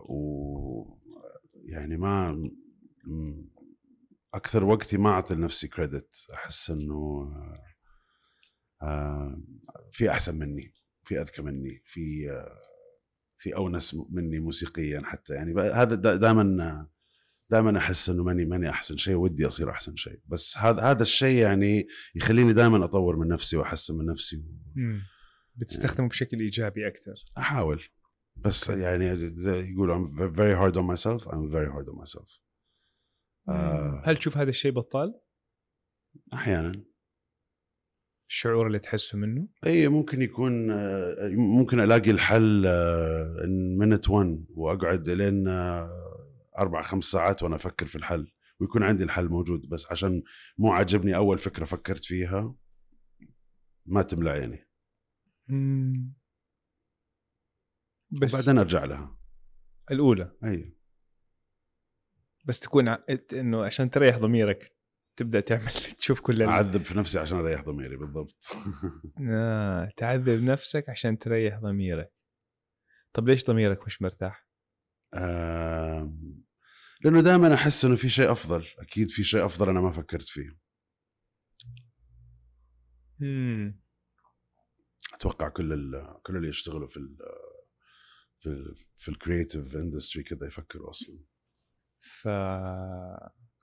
و 0.08 1.00
يعني 1.54 1.96
ما 1.96 2.36
أكثر 4.34 4.64
وقتي 4.64 4.96
ما 4.96 5.10
أعطي 5.10 5.34
لنفسي 5.34 5.68
كريدت 5.68 6.14
أحس 6.34 6.70
إنه 6.70 7.30
في 9.92 10.10
أحسن 10.10 10.38
مني 10.38 10.72
في 11.02 11.20
أذكى 11.20 11.42
مني 11.42 11.82
في 11.86 12.30
في 13.38 13.56
أونس 13.56 13.96
مني 14.10 14.38
موسيقيا 14.38 15.02
حتى. 15.04 15.34
يعني 15.34 15.60
هذا 15.60 15.94
دائما 16.16 16.88
دائما 17.50 17.78
أحس 17.78 18.08
إنه 18.08 18.22
ماني 18.22 18.44
ماني 18.44 18.70
أحسن 18.70 18.96
شيء 18.96 19.14
ودي 19.14 19.46
أصير 19.46 19.70
أحسن 19.70 19.96
شيء. 19.96 20.20
بس 20.26 20.58
هذا 20.58 20.82
هذا 20.82 21.02
الشيء 21.02 21.42
يعني 21.42 21.86
يخليني 22.14 22.52
دائما 22.52 22.84
أطور 22.84 23.16
من 23.16 23.28
نفسي 23.28 23.56
وأحسن 23.56 23.94
من 23.98 24.06
نفسي 24.06 24.44
بتستخدمه 25.56 25.98
يعني 25.98 26.08
بشكل 26.08 26.40
إيجابي 26.40 26.88
أكثر. 26.88 27.14
أحاول. 27.38 27.82
بس 28.36 28.68
يعني 28.68 29.04
يقولوا 29.46 30.08
I'm 30.08 30.32
very 30.32 30.56
hard 30.60 30.76
on 30.76 30.86
myself 30.86 31.28
I'm 31.28 31.50
very 31.50 31.70
hard 31.72 31.88
on 31.88 32.04
myself. 32.04 32.40
آه. 33.48 34.02
هل 34.04 34.16
تشوف 34.16 34.38
هذا 34.38 34.50
الشيء 34.50 34.72
بطال؟ 34.72 35.20
أحيانا. 36.32 36.84
الشعور 38.30 38.66
اللي 38.66 38.78
تحسه 38.78 39.18
منه؟ 39.18 39.48
اي 39.66 39.88
ممكن 39.88 40.22
يكون 40.22 40.70
آه، 40.70 41.28
ممكن 41.32 41.80
ألاقي 41.80 42.10
الحل 42.10 42.62
منت 43.78 44.08
آه، 44.08 44.12
1 44.12 44.46
وأقعد 44.50 45.08
لين 45.08 45.48
آه، 45.48 45.90
أربع 46.58 46.82
خمس 46.82 47.04
ساعات 47.04 47.42
وأنا 47.42 47.56
أفكر 47.56 47.86
في 47.86 47.96
الحل 47.96 48.32
ويكون 48.60 48.82
عندي 48.82 49.04
الحل 49.04 49.28
موجود 49.28 49.68
بس 49.68 49.86
عشان 49.90 50.22
مو 50.58 50.72
عاجبني 50.72 51.16
أول 51.16 51.38
فكرة 51.38 51.64
فكرت 51.64 52.04
فيها 52.04 52.54
ما 53.86 54.02
تملى 54.02 54.30
عيني. 54.30 54.66
بس 58.10 58.34
وبعدين 58.34 58.58
أرجع 58.58 58.84
لها. 58.84 59.16
الأولى 59.90 60.32
اي 60.44 60.76
بس 62.44 62.60
تكون 62.60 62.88
إنه 63.32 63.64
عشان 63.64 63.90
تريح 63.90 64.18
ضميرك 64.18 64.79
تبدأ 65.16 65.40
تعمل 65.40 65.72
تشوف 65.98 66.20
كل 66.20 66.42
أعذب 66.42 66.84
في 66.84 66.98
نفسي 66.98 67.18
عشان 67.18 67.38
أريح 67.38 67.64
ضميري 67.64 67.96
بالضبط. 67.96 68.36
آه، 69.30 69.90
تعذب 69.96 70.42
نفسك 70.42 70.88
عشان 70.88 71.18
تريح 71.18 71.58
ضميرك. 71.58 72.12
طب 73.12 73.28
ليش 73.28 73.44
ضميرك 73.44 73.86
مش 73.86 74.02
مرتاح؟ 74.02 74.46
آه... 75.14 76.12
لأنه 77.04 77.20
دائما 77.20 77.54
أحس 77.54 77.84
إنه 77.84 77.96
في 77.96 78.08
شيء 78.08 78.32
أفضل. 78.32 78.66
أكيد 78.78 79.10
في 79.10 79.24
شيء 79.24 79.44
أفضل 79.44 79.68
أنا 79.68 79.80
ما 79.80 79.92
فكرت 79.92 80.28
فيه. 80.28 80.58
مم. 83.18 83.80
أتوقع 85.14 85.48
كل 85.48 85.72
ال... 85.72 86.20
كل 86.22 86.36
اللي 86.36 86.48
يشتغلوا 86.48 86.88
في 86.88 86.96
ال... 86.96 87.16
في 88.38 88.46
ال... 88.46 88.74
في 88.96 89.08
ال 89.08 89.16
creative 89.16 89.76
industry 89.76 90.22
كذا 90.22 90.46
يفكروا 90.46 90.90
أصلا. 90.90 91.24
ف 92.00 92.28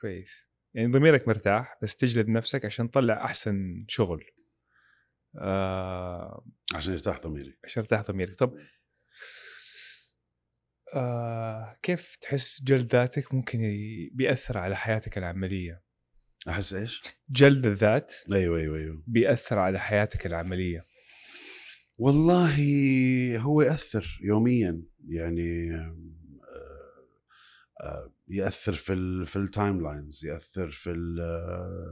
كويس. 0.02 0.48
يعني 0.78 0.92
ضميرك 0.92 1.28
مرتاح 1.28 1.78
بس 1.82 1.96
تجلد 1.96 2.28
نفسك 2.28 2.66
عشان 2.66 2.92
تطلع 2.92 3.26
أحسن 3.26 3.86
شغل. 3.88 4.26
آه 5.38 6.46
عشان 6.76 6.94
يرتاح 6.94 7.20
ضميري. 7.20 7.58
عشان 7.64 7.84
يرتاح 7.84 8.02
ضميرك. 8.02 8.36
طب 8.36 8.58
آه 10.96 11.78
كيف 11.82 12.16
تحس 12.16 12.64
جلد 12.64 12.86
ذاتك 12.86 13.34
ممكن 13.34 13.60
بيأثر 14.14 14.58
على 14.58 14.76
حياتك 14.76 15.18
العملية؟ 15.18 15.84
أحس 16.50 16.74
إيش؟ 16.74 17.02
جلد 17.30 17.66
الذات 17.66 18.14
أيوه 18.32 18.60
أيوه 18.60 18.78
أيوه. 18.78 19.04
بيأثر 19.08 19.60
على 19.60 19.80
حياتك 19.80 20.26
العملية. 20.26 20.84
والله 21.98 22.58
هو 23.38 23.62
يأثر 23.62 24.20
يوميا. 24.24 24.84
يعني 25.08 25.76
آه، 27.82 28.12
يأثر 28.28 28.74
في 28.74 28.94
ال 28.94 29.28
في 29.28 29.36
ال 29.36 29.82
timelines 29.82 30.26
يأثر 30.26 30.72
في 30.72 30.94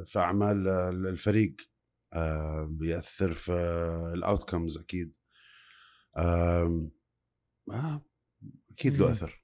في 0.08 0.20
أعمال 0.20 0.68
الفريق 1.08 1.56
آه، 2.14 2.78
يأثر 2.82 3.34
في 3.34 3.52
ال 4.14 4.21
outcomes 4.21 4.78
أكيد. 4.78 5.16
آه 6.18 6.92
أكيد 8.72 8.98
له 8.98 9.12
أثر. 9.12 9.42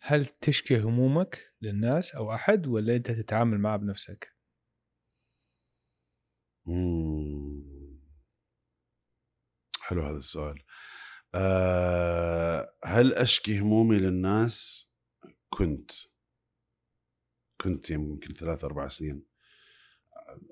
هل 0.00 0.26
تشكي 0.26 0.78
همومك 0.80 1.54
للناس 1.62 2.14
أو 2.14 2.34
أحد 2.34 2.66
ولا 2.66 2.96
أنت 2.96 3.10
تتعامل 3.10 3.58
معها 3.58 3.76
بنفسك؟ 3.76 4.36
مم. 6.66 8.00
حلو 9.80 10.02
هذا 10.02 10.18
السؤال. 10.18 10.62
أه 11.36 12.72
هل 12.84 13.14
أشكي 13.14 13.60
همومي 13.60 13.98
للناس؟ 13.98 14.86
كنت. 15.48 15.90
كنت 17.60 17.90
يمكن 17.90 18.34
ثلاث 18.34 18.64
أربع 18.64 18.88
سنين. 18.88 19.26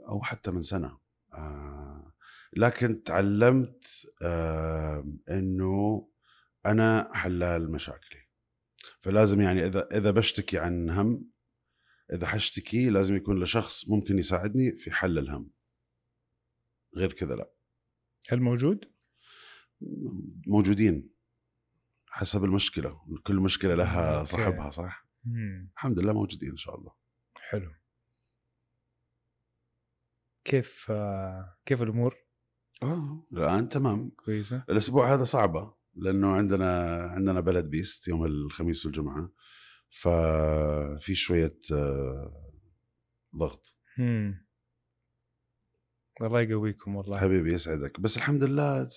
أو 0.09 0.21
حتى 0.21 0.51
من 0.51 0.63
سنة. 0.63 0.99
أه 1.35 2.13
لكن 2.57 3.03
تعلمت 3.03 4.07
أه 4.23 5.07
إنه 5.31 6.09
أنا 6.67 7.11
حلال 7.13 7.73
مشاكلي. 7.73 8.21
فلازم 9.01 9.41
يعني 9.41 9.67
إذا 9.67 9.89
إذا 9.93 10.11
بشتكي 10.11 10.59
عن 10.59 10.91
هم 10.91 11.31
إذا 12.13 12.27
حشتكي 12.27 12.91
لازم 12.91 13.17
يكون 13.17 13.43
لشخص 13.43 13.89
ممكن 13.89 14.19
يساعدني 14.19 14.77
في 14.77 14.93
حل 14.93 15.19
الهم. 15.19 15.51
غير 16.97 17.13
كذا 17.13 17.35
لا. 17.35 17.51
هل 18.29 18.41
موجود؟ 18.41 18.94
موجودين 20.47 21.11
حسب 22.07 22.45
المشكلة 22.45 23.01
كل 23.27 23.37
مشكلة 23.37 23.75
لها 23.75 24.25
صاحبها 24.25 24.71
صح؟ 24.71 25.07
مم. 25.25 25.71
الحمد 25.75 26.01
لله 26.01 26.13
موجودين 26.13 26.51
إن 26.51 26.57
شاء 26.57 26.79
الله. 26.79 26.93
حلو. 27.37 27.71
كيف 30.45 30.93
كيف 31.67 31.83
الأمور؟ 31.83 32.17
آه 32.83 33.27
الآن 33.33 33.69
تمام. 33.69 34.11
كويسة. 34.11 34.65
الأسبوع 34.71 35.15
هذا 35.15 35.25
صعبة 35.25 35.75
لأنه 35.95 36.33
عندنا 36.33 37.01
عندنا 37.03 37.41
بلد 37.41 37.71
بيست 37.71 38.09
يوم 38.09 38.25
الخميس 38.25 38.87
والجمعة 38.87 39.33
ففي 39.91 41.15
شوية 41.15 41.59
آه، 41.73 42.53
ضغط. 43.37 43.75
مم. 43.99 44.44
الله 46.23 46.41
يقويكم 46.41 46.97
والله. 46.97 47.19
حبيبي 47.19 47.55
يسعدك. 47.55 48.01
بس 48.01 48.17
الحمد 48.17 48.45
لله 48.45 48.89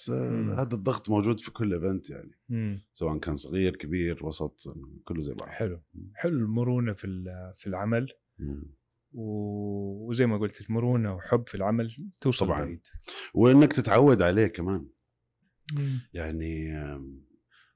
هذا 0.54 0.76
الضغط 0.76 1.10
موجود 1.10 1.40
في 1.40 1.52
كل 1.52 1.74
ايفنت 1.74 2.10
يعني. 2.10 2.32
مم. 2.50 2.82
سواء 2.94 3.18
كان 3.18 3.36
صغير 3.36 3.76
كبير 3.76 4.26
وسط 4.26 4.64
كله 5.06 5.22
زي 5.22 5.34
بعض. 5.34 5.50
حلو. 5.50 5.82
حلو 6.16 6.38
المرونة 6.38 6.94
في 6.94 7.24
في 7.58 7.68
العمل. 7.68 8.08
مم. 8.40 8.78
وزي 9.14 10.26
ما 10.26 10.38
قلت 10.38 10.70
المرونه 10.70 11.16
وحب 11.16 11.48
في 11.48 11.56
العمل 11.56 12.12
توصل 12.22 12.46
طبعا. 12.46 12.62
بعيد. 12.62 12.88
وإنك 13.34 13.74
تتعود 13.74 14.22
عليه 14.22 14.48
كمان. 14.48 14.88
مم. 15.74 16.00
يعني 16.14 16.74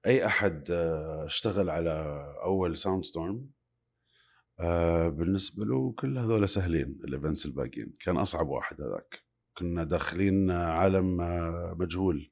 أي 0.06 0.25
أحد 0.25 0.67
آه، 0.71 1.25
اشتغل 1.25 1.69
على 1.69 2.25
أول 2.43 2.77
Soundstorm 2.77 3.49
آه 4.60 5.10
بالنسبة 5.10 5.65
له 5.65 5.91
كل 5.91 6.17
هذول 6.17 6.49
سهلين 6.49 6.99
ال 7.03 7.10
events 7.10 7.45
الباقيين. 7.45 7.95
كان 7.99 8.17
أصعب 8.17 8.47
واحد 8.47 8.82
هذاك. 8.82 9.30
كنا 9.57 9.83
داخلين 9.83 10.51
عالم 10.51 11.17
مجهول. 11.79 12.31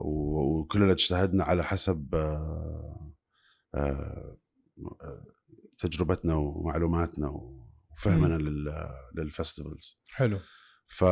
وكلنا 0.00 0.92
اجتهدنا 0.92 1.44
على 1.44 1.64
حسب 1.64 2.14
تجربتنا 5.78 6.34
ومعلوماتنا 6.34 7.28
وفهمنا 7.28 8.38
لل 9.14 9.28
festivals. 9.28 10.00
حلو. 10.08 10.38
ف 10.86 11.04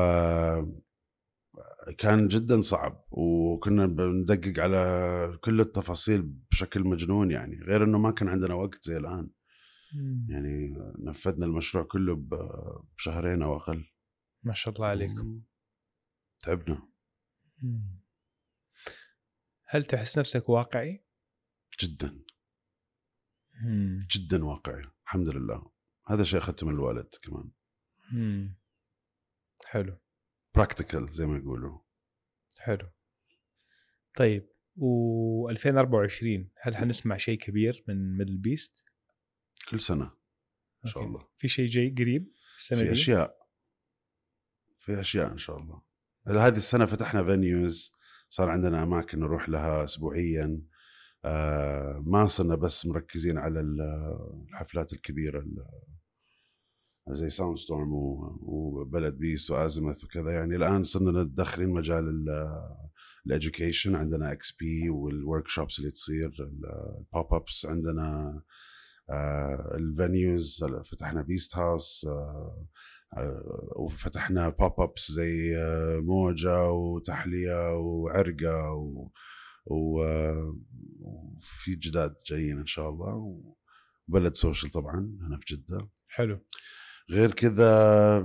كان 1.98 2.28
جدا 2.28 2.62
صعب 2.62 3.04
وكنا 3.10 3.86
بندقق 3.86 4.60
على 4.60 5.38
كل 5.40 5.60
التفاصيل 5.60 6.22
بشكل 6.50 6.80
مجنون 6.80 7.30
يعني 7.30 7.60
غير 7.62 7.84
إنه 7.84 7.98
ما 7.98 8.10
كان 8.10 8.28
عندنا 8.28 8.54
وقت 8.54 8.84
زي 8.84 8.96
الآن. 8.96 9.30
يعني 10.28 10.74
نفذنا 10.98 11.46
المشروع 11.46 11.84
كله 11.84 12.14
بشهرين 12.96 13.42
أو 13.42 13.56
أقل. 13.56 13.84
ما 14.42 14.54
شاء 14.54 14.74
الله 14.74 14.86
عليكم. 14.86 15.42
تعبنا. 16.40 16.88
مم. 17.62 18.00
هل 19.64 19.84
تحس 19.84 20.18
نفسك 20.18 20.48
واقعي؟ 20.48 21.04
جدا. 21.80 22.24
مم. 23.64 24.06
جدا 24.10 24.44
واقعي 24.44 24.82
الحمد 25.04 25.28
لله. 25.28 25.72
هذا 26.06 26.24
شيء 26.24 26.38
اخذته 26.38 26.66
من 26.66 26.72
الوالد 26.72 27.08
كمان. 27.22 27.52
مم. 28.12 28.58
حلو. 29.66 29.98
practical 30.54 31.12
زي 31.12 31.26
ما 31.26 31.36
يقولوا. 31.36 31.78
حلو. 32.58 32.90
طيب 34.16 34.48
و2024 34.76 36.50
هل 36.60 36.76
حنسمع 36.76 37.16
شيء 37.16 37.38
كبير 37.38 37.84
من 37.88 38.16
MDLBEAST؟ 38.18 38.85
كل 39.68 39.80
سنة 39.80 40.04
إن 40.84 40.90
شاء 40.90 41.02
أوكي. 41.02 41.08
الله. 41.14 41.28
في 41.38 41.48
شيء 41.48 41.66
جاي 41.66 41.94
قريب 41.98 42.32
السنة 42.58 42.78
في 42.78 42.84
دي؟ 42.84 42.92
أشياء 42.92 43.36
في 44.80 45.00
أشياء 45.00 45.32
إن 45.32 45.38
شاء 45.38 45.56
الله. 45.56 45.82
هذه 46.26 46.56
السنة 46.56 46.86
فتحنا 46.86 47.24
venues 47.24 47.92
صار 48.30 48.50
عندنا 48.50 48.82
أماكن 48.82 49.18
نروح 49.20 49.48
لها 49.48 49.84
اسبوعيا. 49.84 50.62
آه 51.24 52.02
ما 52.06 52.26
صرنا 52.28 52.54
بس 52.54 52.86
مركزين 52.86 53.38
على 53.38 53.60
ال- 53.60 53.80
الحفلات 54.50 54.92
الكبيرة 54.92 55.38
ال- 55.40 55.66
زي 57.08 57.30
Soundstorm 57.30 57.92
و 58.46 58.58
Balad 58.58 59.14
Beast 59.14 59.50
و 59.50 59.57
Azimuth 59.57 60.04
وكذا. 60.04 60.30
يعني 60.32 60.56
الآن 60.56 60.84
صرنا 60.84 61.22
داخلين 61.22 61.68
مجال 61.68 62.24
ال 63.26 63.33
education 63.33 63.94
عندنا 63.94 64.32
XP 64.32 64.90
وال 64.90 65.48
workshops 65.48 65.78
اللي 65.78 65.90
تصير 65.90 66.30
ال 66.40 67.34
pop-ups 67.34 67.66
عندنا 67.66 68.42
آه، 69.10 69.74
ال 69.76 69.89
venues 69.89 70.64
فتحنا 70.84 71.22
Beast 71.22 71.56
House 71.56 72.06
آه، 72.10 72.66
آه، 73.16 73.72
وفتحنا 73.76 74.48
pop-ups 74.48 75.12
زي 75.12 75.54
موجة 76.02 76.70
وتحلية 76.70 77.76
وعرقة 77.76 78.72
و- 78.72 79.10
وفي 81.00 81.74
جداد 81.76 82.14
جايين 82.26 82.58
إن 82.58 82.66
شاء 82.66 82.88
الله 82.88 83.42
وبلد 84.08 84.34
سوشيال 84.36 84.72
طبعا 84.72 85.18
هنا 85.22 85.38
في 85.38 85.54
جدة. 85.54 85.88
حلو. 86.08 86.40
غير 87.10 87.30
كذا 87.32 88.18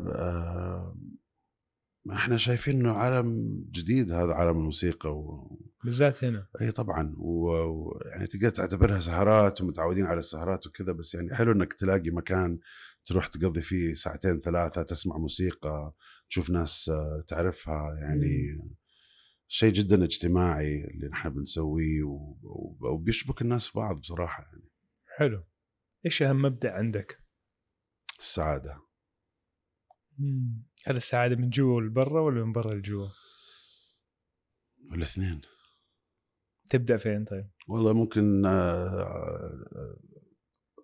آه، 2.09 2.13
إحنا 2.15 2.37
شايفين 2.37 2.79
إنه 2.79 2.91
عالم 2.91 3.27
جديد 3.71 4.11
هذا 4.11 4.33
عالم 4.33 4.57
الموسيقى 4.57 5.17
و... 5.17 5.57
بالذات 5.83 6.23
هنا. 6.23 6.47
إي 6.61 6.71
طبعا 6.71 7.15
ويعني 7.19 8.27
تقدر 8.27 8.49
تعتبرها 8.49 8.99
سهرات 8.99 9.61
ومتعودين 9.61 10.05
على 10.05 10.19
السهرات 10.19 10.67
وكذا 10.67 10.91
بس 10.91 11.13
يعني 11.13 11.35
حلو 11.35 11.51
إنك 11.51 11.73
تلاقي 11.73 12.09
مكان 12.11 12.59
تروح 13.05 13.27
تقضي 13.27 13.61
فيه 13.61 13.93
ساعتين 13.93 14.39
ثلاثة 14.39 14.83
تسمع 14.83 15.17
موسيقى 15.17 15.93
تشوف 16.29 16.49
ناس 16.49 16.89
آه، 16.89 17.23
تعرفها 17.27 17.91
يعني 18.01 18.59
شيء 19.47 19.73
جدا 19.73 20.03
اجتماعي 20.03 20.83
اللي 20.85 21.07
نحن 21.07 21.29
بنسويه 21.29 22.03
و- 22.03 22.37
و- 22.43 22.77
وبيشبك 22.93 23.41
الناس 23.41 23.67
في 23.67 23.77
بعض 23.79 23.99
بصراحة 23.99 24.43
يعني. 24.43 24.69
حلو. 25.17 25.43
إيش 26.05 26.21
أهم 26.21 26.41
مبدأ 26.41 26.71
عندك؟ 26.73 27.17
السعادة. 28.19 28.81
هل 30.85 30.95
السعادة 30.95 31.35
من 31.35 31.49
جوا 31.49 31.81
لبرا 31.81 32.21
ولا 32.21 32.45
من 32.45 32.51
برا 32.51 32.73
لجوا؟ 32.73 33.07
الاثنين. 34.93 35.41
تبدأ 36.69 36.97
فين 36.97 37.25
طيب؟ 37.25 37.49
والله 37.67 37.93
ممكن 37.93 38.45
آه، 38.45 39.01
آه، 39.01 39.97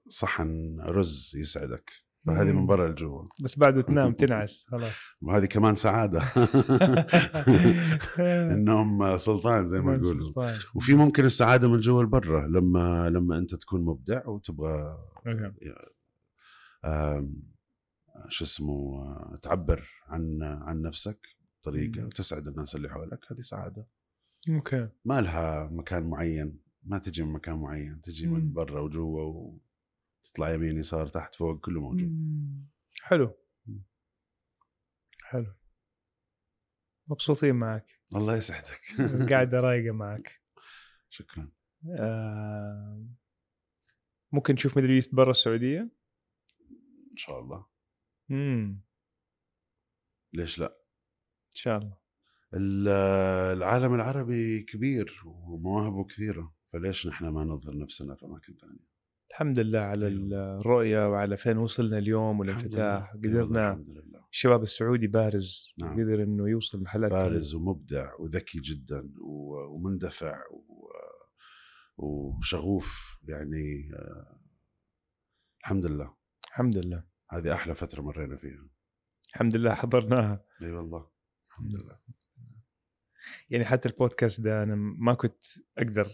صحن 0.10 0.82
رز 0.82 1.36
يسعدك. 1.36 1.92
فهذه 2.28 2.52
من 2.52 2.68
برا 2.68 2.88
لجوا 2.88 3.24
بس 3.44 3.60
بعد 3.60 3.84
تنام 3.84 4.14
تنعس 4.14 4.66
خلاص. 4.68 4.94
وهذه 5.22 5.46
كمان 5.46 5.76
سعادة. 5.76 6.20
النوم 8.54 9.18
سلطان 9.18 9.68
زي 9.68 9.80
ما 9.80 9.96
يقولوا. 9.96 10.52
وفي 10.76 10.94
ممكن 10.94 11.26
السعادة 11.26 11.70
من 11.70 11.80
جوا 11.80 12.04
لبرا 12.04 12.48
لما 12.48 13.10
لما 13.10 13.38
أنت 13.38 13.56
تكون 13.56 13.86
مبدع 13.86 14.28
وتبغى 14.28 14.98
شو 18.30 18.44
اسمه 18.46 19.38
تعبر 19.38 19.90
عن 20.08 20.44
عن 20.44 20.82
نفسك 20.82 21.28
بطريقة 21.62 22.00
مم. 22.02 22.06
وتسعد 22.06 22.48
الناس 22.48 22.76
اللي 22.76 22.90
حولك 22.90 23.32
هذه 23.32 23.42
سعادة. 23.42 23.88
أوكي. 24.50 24.90
ما 25.06 25.22
لها 25.22 25.70
مكان 25.72 26.10
معين 26.10 26.60
ما 26.84 27.00
تجي 27.00 27.24
من 27.24 27.34
مكان 27.34 27.56
معين 27.56 28.02
تجي 28.02 28.28
من 28.28 28.40
مم. 28.40 28.54
برا 28.54 28.82
وجوا 28.82 29.22
وتطلع 30.24 30.54
يمين 30.54 30.78
يسار 30.78 31.08
تحت 31.08 31.36
فوق 31.36 31.60
كله 31.60 31.82
موجود. 31.82 32.10
مم. 32.10 32.68
حلو. 33.02 33.38
حلو. 35.24 35.54
مبسوطين 37.08 37.56
معك. 37.56 37.86
الله 38.16 38.38
يسعدك. 38.38 38.82
قاعدة 39.32 39.58
رايقه 39.58 39.92
معك. 39.94 40.42
شكرا. 41.10 41.52
آه، 41.90 43.06
ممكن 44.32 44.54
نشوف 44.54 44.78
MDLBEAST 44.78 45.16
برا 45.16 45.32
السعودية؟ 45.32 45.80
إن 47.12 47.18
شاء 47.18 47.40
الله. 47.40 47.66
إمم. 48.32 48.82
ليش 50.34 50.60
لأ؟ 50.60 50.66
إن 51.48 51.56
شاء 51.56 51.78
الله. 51.78 51.98
ال- 52.54 52.88
العالم 53.58 53.94
العربي 53.94 54.62
كبير 54.64 55.22
ومواهبه 55.26 56.06
كثيرة 56.06 56.56
فليش 56.74 57.08
نحن 57.08 57.28
ما 57.28 57.44
نظهر 57.44 57.78
نفسنا 57.78 58.16
في 58.16 58.26
أماكن 58.26 58.54
ثانية 58.62 58.98
الحمد 59.32 59.60
لله 59.60 59.80
على 59.80 60.08
أيوة. 60.08 60.60
الرؤية 60.60 61.10
وعلى 61.10 61.38
فين 61.38 61.58
وصلنا 61.58 61.98
اليوم 61.98 62.40
والانفتاح 62.40 63.04
الحمد 63.04 63.26
لله. 63.26 63.36
أي 63.38 63.42
والله 63.44 63.72
قدرنا 63.74 64.28
الشباب 64.32 64.64
السعودي 64.64 65.08
بارز 65.08 65.74
نعم. 65.78 65.94
قدر 65.94 66.24
إنه 66.24 66.50
يوصل 66.50 66.82
محلات 66.82 67.12
بارز 67.12 67.56
ومبدع 67.56 68.16
وذكي 68.20 68.60
جدا 68.60 69.14
ومندفع 69.22 70.42
و- 70.52 70.88
وشغوف 71.98 73.18
يعني 73.24 73.90
آه، 73.94 74.40
الحمد 75.62 75.86
لله. 75.86 76.16
الحمد 76.48 76.78
لله. 76.78 77.04
هذه 77.32 77.54
أحلى 77.54 77.76
فترة 77.76 78.02
مرينا 78.02 78.38
فيها. 78.38 78.70
الحمد 79.34 79.56
لله 79.56 79.74
حضرناها. 79.74 80.46
إي 80.62 80.72
والله 80.72 81.10
الحمد 81.50 81.76
لله. 81.76 82.00
يعني 83.50 83.66
حتى 83.66 83.90
البودكاست 83.90 84.42
ده 84.42 84.64
أنا 84.64 84.76
ما 84.76 85.14
كنت 85.14 85.46
أقدر 85.78 86.08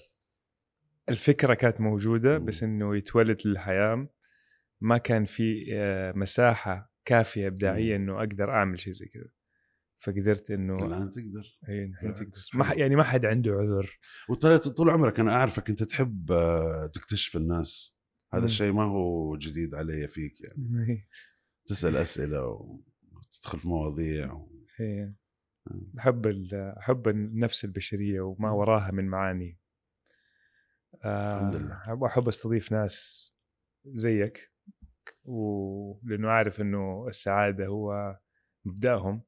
الفكرة 1.10 1.54
كانت 1.54 1.82
موجودة. 1.82 2.38
بس 2.38 2.64
إنه 2.64 2.98
يتولد 2.98 3.38
للحياة. 3.46 4.08
ما 4.82 4.98
كان 4.98 5.26
في 5.26 5.66
آه، 5.74 6.12
مساحة 6.12 6.94
كافية 7.06 7.48
إبداعية. 7.48 7.96
إنه 7.96 8.20
أقدر 8.20 8.52
أعمل 8.52 8.80
شيء 8.80 8.94
زي 8.94 9.06
كذا. 9.06 9.30
فقدرت 10.00 10.52
إنه 10.52 10.76
الآن 10.76 11.10
تقدر. 11.10 11.60
الحين 11.70 12.14
تقدر. 12.14 12.42
ما 12.54 12.64
ح-. 12.64 12.72
يعني 12.78 12.96
ما 12.96 13.04
حد 13.04 13.26
عنده 13.26 13.52
عذر. 13.52 14.00
وطلعت 14.30 14.68
طول 14.68 14.90
عمرك 14.90 15.20
أنا 15.20 15.32
أعرفك 15.32 15.70
أنت 15.70 15.84
تحب 15.84 16.32
آه، 16.32 16.88
تكتشف 16.94 17.38
الناس. 17.38 17.93
هذا. 18.38 18.46
الشيء 18.46 18.72
ما 18.72 18.84
هو 18.84 19.38
جديد 19.38 19.76
علي 19.76 20.08
فيك 20.08 20.42
يعني 20.42 20.86
إيه، 20.90 21.08
تسأل 21.66 21.96
أسئلة 21.96 22.46
وتدخل 22.46 23.60
في 23.60 23.70
مواضيع 23.70 24.34
و... 24.34 24.50
إيه. 24.80 25.16
مم. 25.68 25.92
أحب 26.00 26.28
أحب 26.54 27.08
النفس 27.08 27.66
البشرية 27.66 28.22
وما 28.22 28.52
وراها 28.52 28.92
من 28.92 29.08
معاني 29.08 29.60
آه، 31.04 31.38
الحمد 31.40 31.56
لله. 31.56 32.06
أحب 32.06 32.28
أستضيف 32.28 32.72
ناس 32.72 33.30
زيك 33.86 34.52
ولأنه 35.24 36.30
عارف 36.30 36.62
إنه 36.62 37.06
السعادة 37.08 37.66
هو 37.66 38.20
مبدأهم 38.66 39.24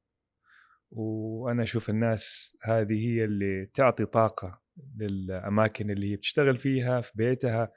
وأنا 0.90 1.62
أشوف 1.62 1.90
الناس 1.90 2.56
هذه 2.62 3.08
هي 3.08 3.24
اللي 3.24 3.66
تعطي 3.66 4.04
طاقة 4.04 4.62
للأماكن 4.96 5.90
اللي 5.90 6.12
هي 6.12 6.16
بتشتغل 6.16 6.58
فيها 6.58 7.00
في 7.00 7.12
بيتها 7.14 7.72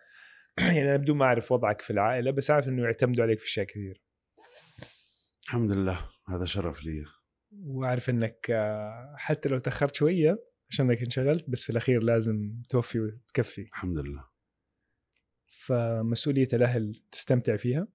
يعني 0.76 0.90
أنا 0.90 0.98
بدون 0.98 1.18
ما 1.18 1.26
أعرف 1.26 1.52
وضعك 1.52 1.82
في 1.82 1.90
العائلة 1.92 2.32
بس 2.32 2.52
عارف 2.52 2.68
إنه 2.68 2.84
يعتمدوا 2.84 3.24
عليك 3.24 3.40
في 3.40 3.46
أشياء 3.46 3.66
كثير. 3.66 4.02
الحمد 5.44 5.72
لله 5.72 6.10
هذا 6.30 6.46
شرف 6.46 6.84
لي. 6.84 7.06
وأعرف 7.52 8.10
إنك 8.10 8.48
آه، 8.52 9.16
حتى 9.18 9.50
لو 9.50 9.60
تأخرت 9.60 9.96
شوية 9.96 10.44
عشان 10.70 10.90
إنك 10.90 11.02
انشغلت 11.02 11.50
بس 11.50 11.64
في 11.64 11.70
الأخير 11.70 12.04
لازم 12.04 12.62
توفي 12.70 13.00
وتكفي. 13.00 13.62
الحمد 13.62 13.98
لله. 13.98 14.26
فمسؤولية 15.52 16.48
الأهل 16.54 17.02
تستمتع 17.12 17.56
فيها؟ 17.56 17.88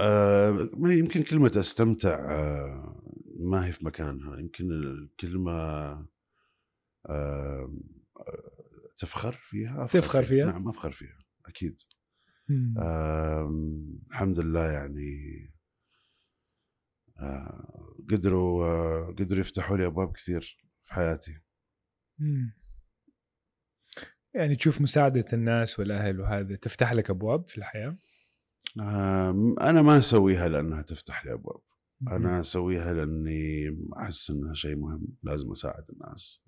آه 0.00 0.70
ما 0.72 0.94
يمكن 0.94 1.22
كلمة 1.22 1.52
أستمتع 1.56 2.14
آه 2.14 3.02
ما 3.40 3.66
هي 3.66 3.72
في 3.72 3.84
مكانها. 3.84 4.38
يمكن 4.38 4.70
الكلمة 4.72 5.52
آه 7.06 7.74
تفخر 8.98 9.32
فيها. 9.32 9.84
أفخر 9.84 10.00
تفخر 10.00 10.22
فيها؟ 10.22 10.46
نعم 10.46 10.68
أفخر 10.68 10.92
فيها. 10.92 11.19
أكيد. 11.50 11.82
آه 12.78 13.50
الحمد 14.10 14.40
لله 14.40 14.72
يعني 14.72 15.16
آه 17.18 17.94
قدروا 18.10 18.66
آه 18.66 19.14
قدروا 19.18 19.40
يفتحوا 19.40 19.76
لي 19.76 19.86
أبواب 19.86 20.12
كثير 20.12 20.58
في 20.84 20.94
حياتي. 20.94 21.40
مم. 22.18 22.54
يعني 24.34 24.56
تشوف 24.56 24.80
مساعدة 24.80 25.24
الناس 25.32 25.78
والأهل 25.78 26.20
وهذا 26.20 26.56
تفتح 26.56 26.92
لك 26.92 27.10
أبواب 27.10 27.48
في 27.48 27.58
الحياة؟ 27.58 27.98
آه 28.80 29.34
أنا 29.60 29.82
ما 29.82 29.98
أسويها 29.98 30.48
لأنها 30.48 30.82
تفتح 30.82 31.26
لي 31.26 31.32
أبواب. 31.32 31.60
أنا 32.08 32.40
أسويها 32.40 32.92
لأني 32.92 33.76
أحس 33.96 34.30
إنها 34.30 34.54
شيء 34.54 34.76
مهم 34.76 35.08
لازم 35.22 35.50
أساعد 35.50 35.84
الناس. 35.90 36.42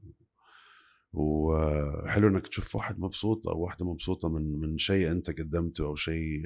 وحلو 1.13 2.29
إنك 2.29 2.47
تشوف 2.47 2.77
واحد 2.77 2.99
مبسوط 2.99 3.49
أو 3.49 3.61
واحدة 3.61 3.87
مبسوطة 3.87 4.29
من 4.29 4.61
من 4.61 4.79
شيء 4.79 5.11
أنت 5.11 5.31
قدمته 5.31 5.85
أو 5.85 5.95
شيء 5.95 6.43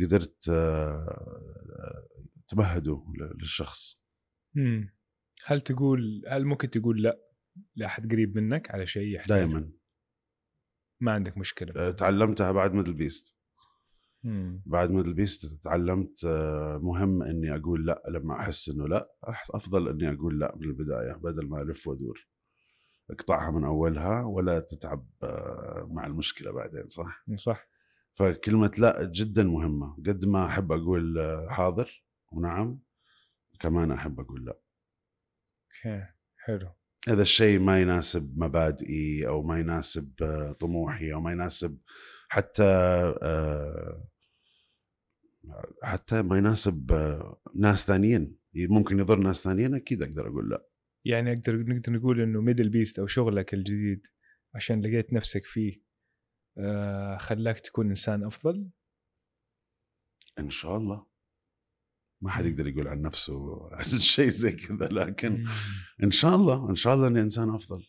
قدرت 0.00 0.50
تمهده 2.48 3.04
للشخص. 3.40 4.00
مم. 4.54 4.94
هل 5.44 5.60
تقول 5.60 6.22
هل 6.28 6.44
ممكن 6.44 6.70
تقول 6.70 7.02
لأ 7.02 7.18
لأحد 7.76 8.12
قريب 8.12 8.36
منك 8.36 8.70
على 8.70 8.86
شيء 8.86 9.14
يحتاج 9.14 9.38
دائما 9.38 9.70
ما 11.00 11.12
عندك 11.12 11.38
مشكلة. 11.38 11.72
آه، 11.76 11.90
تعلمتها 11.90 12.52
بعد 12.52 12.72
MDLBEAST 12.72 13.36
مم. 14.24 14.62
بعد 14.66 14.90
MDLBEAST 14.90 15.64
تعلمت 15.64 16.24
آه، 16.24 16.78
مهم 16.82 17.22
إني 17.22 17.54
أقول 17.56 17.86
لأ 17.86 18.02
لما 18.08 18.40
أحس 18.40 18.68
إنه 18.68 18.88
لأ 18.88 19.12
أفضل 19.50 19.88
إني 19.88 20.12
أقول 20.12 20.40
لأ 20.40 20.56
من 20.56 20.64
البداية 20.64 21.12
بدل 21.22 21.48
ما 21.48 21.62
ألف 21.62 21.88
وأدور. 21.88 22.28
اقطعها 23.10 23.50
من 23.50 23.64
أولها 23.64 24.24
ولا 24.24 24.60
تتعب 24.60 25.06
آه، 25.22 25.88
مع 25.90 26.06
المشكلة 26.06 26.52
بعدين 26.52 26.88
صح؟ 26.88 27.24
صح. 27.36 27.68
فكلمة 28.14 28.70
لا 28.78 29.04
جدا 29.04 29.42
مهمة. 29.42 29.96
قد 30.06 30.24
ما 30.24 30.46
أحب 30.46 30.72
أقول 30.72 31.18
آه، 31.18 31.46
حاضر 31.50 32.04
ونعم 32.32 32.80
كمان 33.60 33.90
أحب 33.90 34.20
أقول 34.20 34.44
لا. 34.44 34.60
أوكي 35.86 36.06
حلو. 36.36 36.68
اذا 37.08 37.22
الشيء 37.22 37.58
ما 37.58 37.80
يناسب 37.80 38.34
مبادئي 38.36 39.26
أو 39.26 39.42
ما 39.42 39.58
يناسب 39.58 40.12
آه، 40.22 40.52
طموحي 40.52 41.12
أو 41.12 41.20
ما 41.20 41.32
يناسب 41.32 41.78
حتى 42.28 42.64
حتى 45.82 46.22
ما 46.22 46.38
يناسب 46.38 46.92
ناس 47.54 47.86
ثانيين. 47.86 48.38
ممكن 48.54 48.98
يضر 48.98 49.18
ناس 49.18 49.44
ثانيين 49.44 49.74
أكيد 49.74 50.02
أقدر 50.02 50.28
أقول 50.28 50.50
لا. 50.50 50.64
يعني 51.08 51.32
أقدر 51.32 51.56
نقدر 51.56 51.92
نقول 51.92 52.20
إنه 52.20 52.40
MDLBEAST 52.40 52.98
أو 52.98 53.06
شغلك 53.06 53.54
الجديد 53.54 54.06
عشان 54.54 54.80
لقيت 54.80 55.12
نفسك 55.12 55.44
فيه 55.44 55.82
آه 56.58 57.16
خلاك 57.16 57.60
تكون 57.60 57.88
إنسان 57.88 58.24
أفضل؟ 58.24 58.70
إن 60.38 60.50
شاء 60.50 60.76
الله. 60.76 61.06
ما 62.20 62.30
حد 62.30 62.46
يقدر 62.46 62.66
يقول 62.66 62.88
عن 62.88 63.02
نفسه 63.02 63.68
عن 63.72 63.84
شيء 64.14 64.28
زي 64.28 64.52
كذا 64.52 64.88
لكن 64.88 65.46
إن 66.02 66.10
شاء 66.10 66.34
الله 66.34 66.70
إن 66.70 66.76
شاء 66.76 66.94
الله 66.94 67.06
إني 67.06 67.20
إنسان 67.20 67.50
أفضل. 67.50 67.86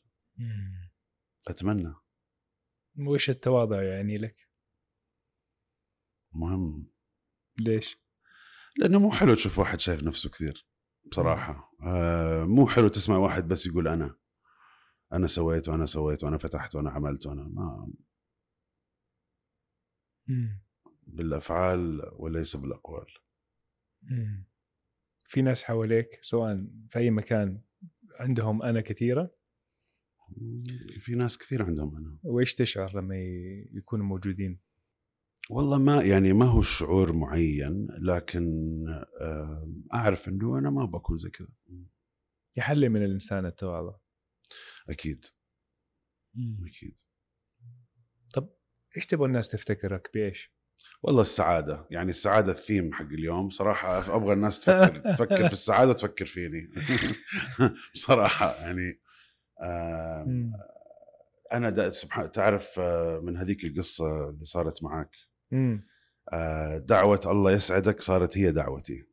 أتمنى. 1.48 1.94
وش 3.00 3.30
التواضع 3.30 3.84
يعني 3.84 4.18
لك؟ 4.18 4.50
مهم. 6.32 6.92
ليش؟ 7.60 7.98
لأنه 8.78 9.00
مو 9.00 9.12
حلو 9.12 9.36
تشوف 9.36 9.60
واحد 9.60 9.80
شايف 9.80 10.04
نفسه 10.04 10.30
كثير. 10.30 10.69
بصراحة 11.12 11.74
آه 11.84 12.44
مو 12.44 12.68
حلو 12.68 12.88
تسمع 12.88 13.18
واحد 13.18 13.48
بس 13.48 13.68
يقول 13.68 13.88
أنا 13.88 14.16
أنا 15.14 15.28
سويت 15.28 15.70
وأنا 15.70 15.86
سويت 15.86 16.24
وأنا 16.24 16.38
فتحت 16.38 16.76
وأنا 16.76 16.90
عملت 16.90 17.26
وأنا 17.26 17.44
ما 17.44 17.94
مم. 20.28 20.62
بالأفعال 21.08 22.02
وليس 22.14 22.56
بالأقوال 22.56 23.08
مم. 24.02 24.46
في 25.26 25.42
ناس 25.42 25.64
حواليك 25.64 26.20
سواء 26.22 26.68
في 26.90 27.00
أي 27.00 27.12
مكان 27.12 27.62
عندهم 28.20 28.64
أنا 28.64 28.82
كثيرة 28.82 29.32
في 31.00 31.16
ناس 31.16 31.38
كثير 31.38 31.64
عندهم 31.64 31.96
أنا 31.96 32.20
وإيش 32.24 32.56
تشعر 32.56 32.98
لما 32.98 33.16
يكونوا 33.72 34.06
موجودين؟ 34.06 34.60
والله 35.50 35.78
ما 35.78 36.04
يعني 36.04 36.34
ما 36.34 36.46
هو 36.46 36.62
شعور 36.62 37.14
معين 37.14 37.88
لكن 38.00 38.44
أعرف 39.94 40.28
إنه 40.28 40.58
أنا 40.58 40.70
ما 40.70 40.86
بكون 40.86 41.18
زي 41.18 41.30
كذا. 41.30 41.48
يحلي 42.58 42.90
من 42.90 43.04
الإنسان 43.04 43.46
التواضع 43.46 43.96
أكيد. 44.90 45.26
أكيد. 46.68 47.00
طب 48.34 48.50
إيش 48.98 49.06
تبغى 49.06 49.28
الناس 49.28 49.50
تفتكرك؟ 49.50 50.10
بإيش؟ 50.14 50.54
والله 51.04 51.22
السعادة. 51.22 51.88
يعني 51.92 52.10
السعادة 52.10 52.52
الثيم 52.52 52.94
حق 52.94 53.06
اليوم. 53.06 53.50
صراحة 53.50 54.16
أبغى 54.16 54.34
الناس 54.34 54.60
تفكر 54.60 55.00
تفكر 55.14 55.48
في 55.48 55.54
السعادة 55.54 55.92
وتفكر 55.92 56.26
فيني. 56.26 56.70
بصراحه 57.94 58.56
يعني. 58.56 59.02
أنا 61.52 61.90
سبحان 61.90 62.32
تعرف 62.32 62.80
آه، 62.80 63.20
من 63.20 63.38
هذيك 63.38 63.66
القصة 63.66 64.30
اللي 64.30 64.46
صارت 64.46 64.84
معك 64.84 65.29
آه، 66.34 66.78
دعوة 66.78 67.22
الله 67.26 67.52
يسعدك 67.52 68.02
صارت 68.02 68.38
هي 68.38 68.52
دعوتي. 68.52 69.06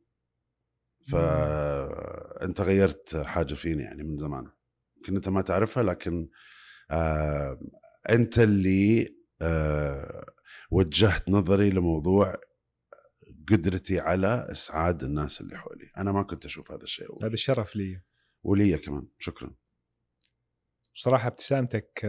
فانت 1.11 2.61
غيرت 2.61 3.15
حاجة 3.15 3.53
فيني 3.53 3.83
يعني 3.83 4.03
من 4.03 4.17
زمان. 4.17 4.47
يمكن 4.97 5.15
أنت 5.15 5.29
ما 5.29 5.41
تعرفها 5.41 5.83
لكن 5.83 6.29
آه، 6.91 7.59
أنت 8.09 8.39
اللي 8.39 9.15
آه، 9.41 10.25
وجهت 10.71 11.29
نظري 11.29 11.69
لموضوع 11.69 12.35
قدرتي 13.51 13.99
على 13.99 14.47
إسعاد 14.51 15.03
الناس 15.03 15.41
اللي 15.41 15.57
حولي. 15.57 15.91
أنا 15.97 16.11
ما 16.11 16.23
كنت 16.23 16.45
أشوف 16.45 16.71
هذا 16.71 16.83
الشيء 16.83 17.25
هذا 17.25 17.33
الشرف 17.33 17.75
لي. 17.75 18.01
ولي 18.43 18.77
كمان. 18.77 19.07
شكرا. 19.19 19.55
بصراحة 20.95 21.27
ابتسامتك 21.27 21.99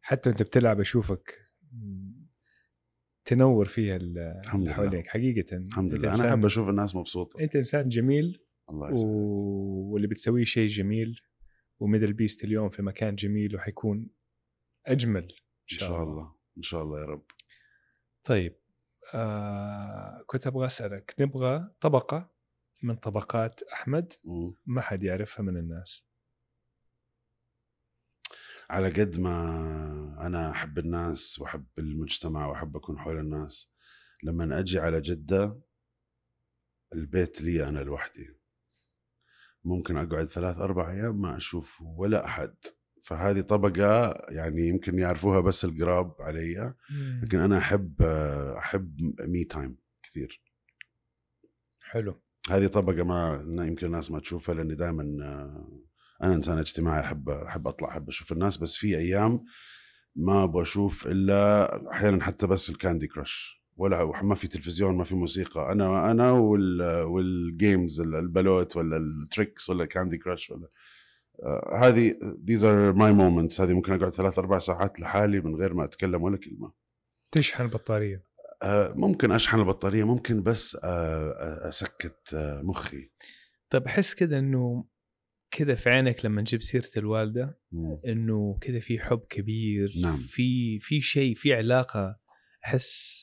حتى 0.00 0.28
وأنت 0.28 0.42
بتلعب 0.42 0.80
أشوفك 0.80 1.38
تنور 3.24 3.64
فيها 3.64 3.96
اللي 3.96 4.42
لله. 4.54 4.72
حواليك. 4.72 5.06
حقيقة 5.06 5.56
الحمد 5.56 5.94
لله. 5.94 6.14
أنا 6.14 6.28
أحب 6.30 6.44
أشوف 6.44 6.68
الناس 6.68 6.96
مبسوطة. 6.96 7.40
أنت 7.40 7.56
إنسان 7.56 7.88
جميل 7.88 8.44
الله 8.70 8.86
و... 8.86 8.94
يسعدك. 8.94 9.10
واللي 9.92 10.08
بتسويه 10.08 10.44
شيء 10.44 10.68
جميل 10.68 11.20
وميدل 11.78 12.12
بيست 12.12 12.44
اليوم 12.44 12.68
في 12.68 12.82
مكان 12.82 13.14
جميل 13.14 13.56
وحيكون 13.56 14.10
أجمل. 14.86 15.22
إن 15.22 15.28
إن 15.72 15.78
شاء 15.78 16.02
الله. 16.02 16.34
إن 16.56 16.62
شاء 16.62 16.82
الله 16.82 17.00
يا 17.00 17.04
رب. 17.04 17.24
طيب 18.24 18.56
آه 19.14 20.24
كنت 20.26 20.46
أبغى 20.46 20.66
أسألك 20.66 21.14
نبغى 21.20 21.70
طبقة 21.80 22.30
من 22.82 22.96
طبقات 22.96 23.60
أحمد؟ 23.62 24.12
مم. 24.24 24.54
ما 24.66 24.80
حد 24.80 25.04
يعرفها 25.04 25.42
من 25.42 25.56
الناس. 25.56 26.09
على 28.70 28.88
قد 28.88 29.20
ما 29.20 29.36
أنا 30.26 30.50
أحب 30.50 30.78
الناس 30.78 31.40
وأحب 31.40 31.66
المجتمع 31.78 32.46
وأحب 32.46 32.76
أكون 32.76 32.98
حول 32.98 33.18
الناس 33.18 33.72
لما 34.22 34.58
أجي 34.58 34.78
على 34.78 35.00
جدة 35.00 35.60
البيت 36.92 37.42
لي 37.42 37.68
أنا 37.68 37.78
لوحدي. 37.78 38.36
ممكن 39.64 39.96
أقعد 39.96 40.26
ثلاث 40.26 40.56
أربع 40.56 40.90
أيام 40.90 41.20
ما 41.20 41.36
أشوف 41.36 41.82
ولا 41.82 42.24
أحد. 42.24 42.54
فهذه 43.02 43.40
طبقة 43.40 44.12
يعني 44.28 44.68
يمكن 44.68 44.98
يعرفوها 44.98 45.40
بس 45.40 45.64
القراب 45.64 46.14
علي 46.20 46.74
لكن 47.22 47.38
أنا 47.38 47.58
أحب 47.58 48.02
أحب 48.58 49.14
me 49.20 49.44
time 49.44 49.76
كثير. 50.02 50.42
حلو. 51.80 52.22
هذه 52.50 52.66
طبقة 52.66 53.04
ما 53.04 53.66
يمكن 53.66 53.86
الناس 53.86 54.10
ما 54.10 54.20
تشوفها 54.20 54.54
لأني 54.54 54.74
دائما 54.74 55.02
أنا 56.22 56.34
إنسان 56.34 56.58
اجتماعي 56.58 57.00
احب 57.00 57.30
أحب 57.30 57.68
أطلع 57.68 57.88
أحب 57.88 58.08
أشوف 58.08 58.32
الناس 58.32 58.56
بس 58.56 58.76
في 58.76 58.98
أيام 58.98 59.44
ما 60.16 60.44
أبغى 60.44 60.62
أشوف 60.62 61.06
إلا 61.06 61.90
أحيانا 61.90 62.24
حتى 62.24 62.46
بس 62.46 62.70
ال 62.70 62.76
Candy 62.76 63.06
Crush 63.06 63.60
ولا 63.76 64.22
ما 64.22 64.34
في 64.34 64.48
تلفزيون 64.48 64.96
ما 64.96 65.04
في 65.04 65.14
موسيقى. 65.14 65.72
أنا 65.72 66.10
أنا 66.10 66.32
وال 66.32 66.82
وال 67.02 67.30
games 67.30 68.00
البلوت 68.00 68.76
ولا 68.76 68.96
التريكس 68.96 69.70
ولا 69.70 69.84
Candy 69.84 70.18
Crush 70.18 70.50
ولا 70.50 70.68
آه، 71.42 71.78
هذه 71.78 72.12
these 72.20 72.60
are 72.60 72.96
my 72.98 73.12
moments. 73.20 73.60
هذه 73.60 73.72
ممكن 73.72 73.92
أقعد 73.92 74.10
ثلاث 74.10 74.38
أربع 74.38 74.58
ساعات 74.58 75.00
لحالي 75.00 75.40
من 75.40 75.56
غير 75.56 75.74
ما 75.74 75.84
أتكلم 75.84 76.22
ولا 76.22 76.36
كلمة. 76.36 76.72
تشحن 77.32 77.64
البطارية. 77.64 78.24
آه، 78.62 78.92
ممكن 78.96 79.32
أشحن 79.32 79.58
البطارية 79.58 80.04
ممكن 80.04 80.42
بس 80.42 80.78
آه، 80.84 81.68
أسكت 81.68 82.34
مخي. 82.62 83.10
طيب 83.70 83.86
أحس 83.86 84.14
كذا 84.14 84.38
إنه 84.38 84.84
كذا 85.50 85.74
في 85.74 85.90
عينك 85.90 86.24
لما 86.24 86.40
نجيب 86.40 86.62
سيرة 86.62 86.90
الوالدة. 86.96 87.60
إنه 88.06 88.58
كذا 88.60 88.80
في 88.80 88.98
حب 88.98 89.20
كبير 89.28 89.92
نعم. 90.02 90.16
في 90.16 90.78
في 90.78 91.00
شيء 91.00 91.34
في 91.34 91.54
علاقة 91.54 92.20
أحس 92.64 93.20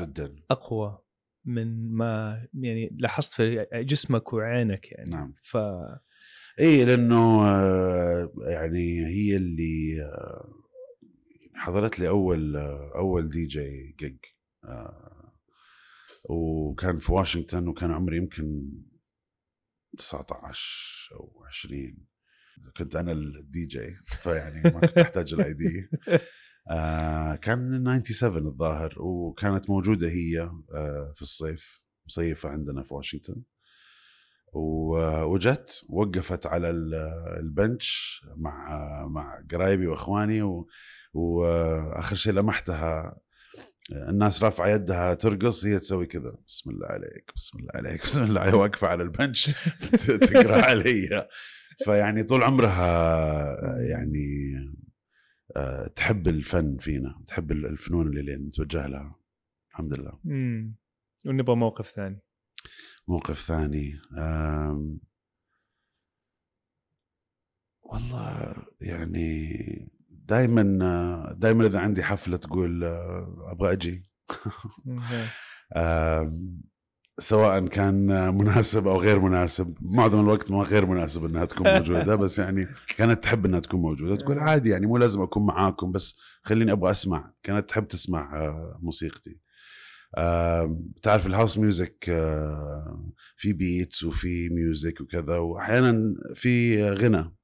جدا 0.00 0.36
أقوى 0.50 0.98
من 1.44 1.92
ما 1.92 2.42
يعني 2.54 2.96
لاحظت 2.98 3.32
في 3.32 3.66
جسمك 3.74 4.32
وعينك 4.32 4.92
يعني 4.92 5.10
نعم. 5.10 5.34
ف 5.42 5.56
اي 6.60 6.84
لأنه 6.84 7.46
آه، 7.46 8.32
يعني 8.38 9.06
هي 9.06 9.36
اللي 9.36 10.02
آه، 10.02 10.54
حضرت 11.54 11.98
لي 11.98 12.08
أول 12.08 12.56
آه، 12.56 12.92
أول 12.94 13.28
DJ 13.28 13.96
gig 14.00 14.16
وكان 16.24 16.96
في 16.96 17.12
واشنطن 17.12 17.68
وكان 17.68 17.90
عمري 17.90 18.16
يمكن 18.16 18.44
19 20.00 21.14
أو 21.14 21.44
20 21.48 22.06
كنت 22.76 22.96
أنا 22.96 23.12
الدي 23.12 23.66
جي 23.66 23.96
فيعني 24.04 24.62
ما 24.74 24.80
كنت 24.80 24.98
أحتاج 24.98 25.34
ال 25.34 25.54
ID 25.54 25.88
آه 26.70 27.34
كان 27.34 28.02
97 28.02 28.46
الظاهر 28.46 28.94
وكانت 29.02 29.70
موجودة 29.70 30.08
هي 30.08 30.40
آه 30.74 31.12
في 31.16 31.22
الصيف 31.22 31.82
مصيفة 32.06 32.48
عندنا 32.48 32.82
في 32.82 32.94
واشنطن. 32.94 33.42
وجت 34.52 35.84
وقفت 35.88 36.46
على 36.46 36.70
ال- 36.70 36.94
البنش 37.38 38.20
مع 38.36 38.68
مع 39.06 39.44
قرايبي 39.50 39.86
وإخواني 39.86 40.64
واخر 41.14 42.16
شيء 42.16 42.32
لمحتها 42.32 43.18
الناس 43.92 44.42
رافعة 44.42 44.68
يدها 44.68 45.14
ترقص 45.14 45.64
هي 45.64 45.78
تسوي 45.78 46.06
كذا. 46.06 46.34
بسم 46.48 46.70
الله 46.70 46.86
عليك 46.86 47.32
بسم 47.36 47.58
الله 47.58 47.70
عليك 47.74 48.02
بسم 48.02 48.22
الله 48.22 48.40
عليك. 48.40 48.54
واقفة 48.54 48.86
على 48.88 49.02
البنش 49.02 49.50
تقرأ 50.06 50.62
علي 50.70 51.28
فيعني 51.84 52.22
طول 52.22 52.42
عمرها 52.42 53.80
يعني 53.80 54.52
آه، 55.56 55.86
تحب 55.86 56.28
الفن 56.28 56.76
فينا 56.76 57.14
تحب 57.26 57.52
الفنون 57.52 58.18
اللي 58.18 58.36
نتوجه 58.36 58.86
لها. 58.86 59.16
الحمد 59.70 59.94
لله. 59.94 60.20
امم 60.26 60.74
ونبغى 61.26 61.56
موقف 61.56 61.86
ثاني. 61.88 62.20
موقف 63.08 63.40
ثاني. 63.40 63.94
والله 67.82 68.54
يعني 68.80 69.56
دائما 70.30 71.34
دائما 71.38 71.66
إذا 71.66 71.78
عندي 71.78 72.02
حفلة 72.02 72.36
تقول 72.36 72.84
أبغى 73.50 73.72
أجي. 73.72 74.02
سواء 77.18 77.66
كان 77.66 78.06
مناسب 78.34 78.88
أو 78.88 79.00
غير 79.00 79.20
مناسب. 79.20 79.74
معظم 79.80 80.20
الوقت 80.20 80.50
ما 80.50 80.62
غير 80.62 80.86
مناسب 80.86 81.24
إنها 81.24 81.44
تكون 81.44 81.66
موجودة 81.74 82.14
بس 82.14 82.38
يعني 82.38 82.68
كانت 82.96 83.24
تحب 83.24 83.46
إنها 83.46 83.60
تكون 83.60 83.80
موجودة. 83.80 84.16
تقول 84.16 84.38
عادي 84.38 84.70
يعني 84.70 84.86
مو 84.86 84.96
لازم 84.96 85.22
أكون 85.22 85.46
معاكم 85.46 85.92
بس 85.92 86.16
خليني 86.42 86.72
أبغى 86.72 86.90
أسمع. 86.90 87.32
كانت 87.42 87.68
تحب 87.68 87.88
تسمع 87.88 88.36
آه، 88.36 88.78
موسيقتي. 88.82 89.40
تعرف 91.02 91.26
ال 91.26 91.31
house 91.31 91.58
music 91.58 92.04
آه، 92.08 93.12
في 93.36 93.52
beats 93.52 94.04
وفي 94.04 94.48
ميوزك 94.48 95.00
وكذا 95.00 95.36
واحيانا 95.36 96.14
في 96.34 96.84
غنى. 96.90 97.34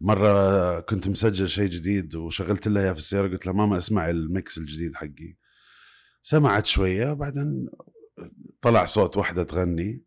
مرة 0.00 0.80
كنت 0.80 1.08
مسجل 1.08 1.48
شيء 1.48 1.68
جديد 1.70 2.14
وشغلت 2.14 2.68
لها 2.68 2.82
إياه 2.82 2.92
في 2.92 2.98
السيارة 2.98 3.28
قلت 3.28 3.46
لها 3.46 3.54
ماما 3.54 3.78
اسمع 3.78 4.10
ال 4.10 4.22
mix 4.22 4.58
الجديد 4.58 4.94
حقي. 4.94 5.36
سمعت 6.22 6.66
شوية 6.66 7.12
بعدين 7.12 7.68
طلع 8.62 8.84
صوت 8.84 9.16
واحدة 9.16 9.42
تغني. 9.42 10.04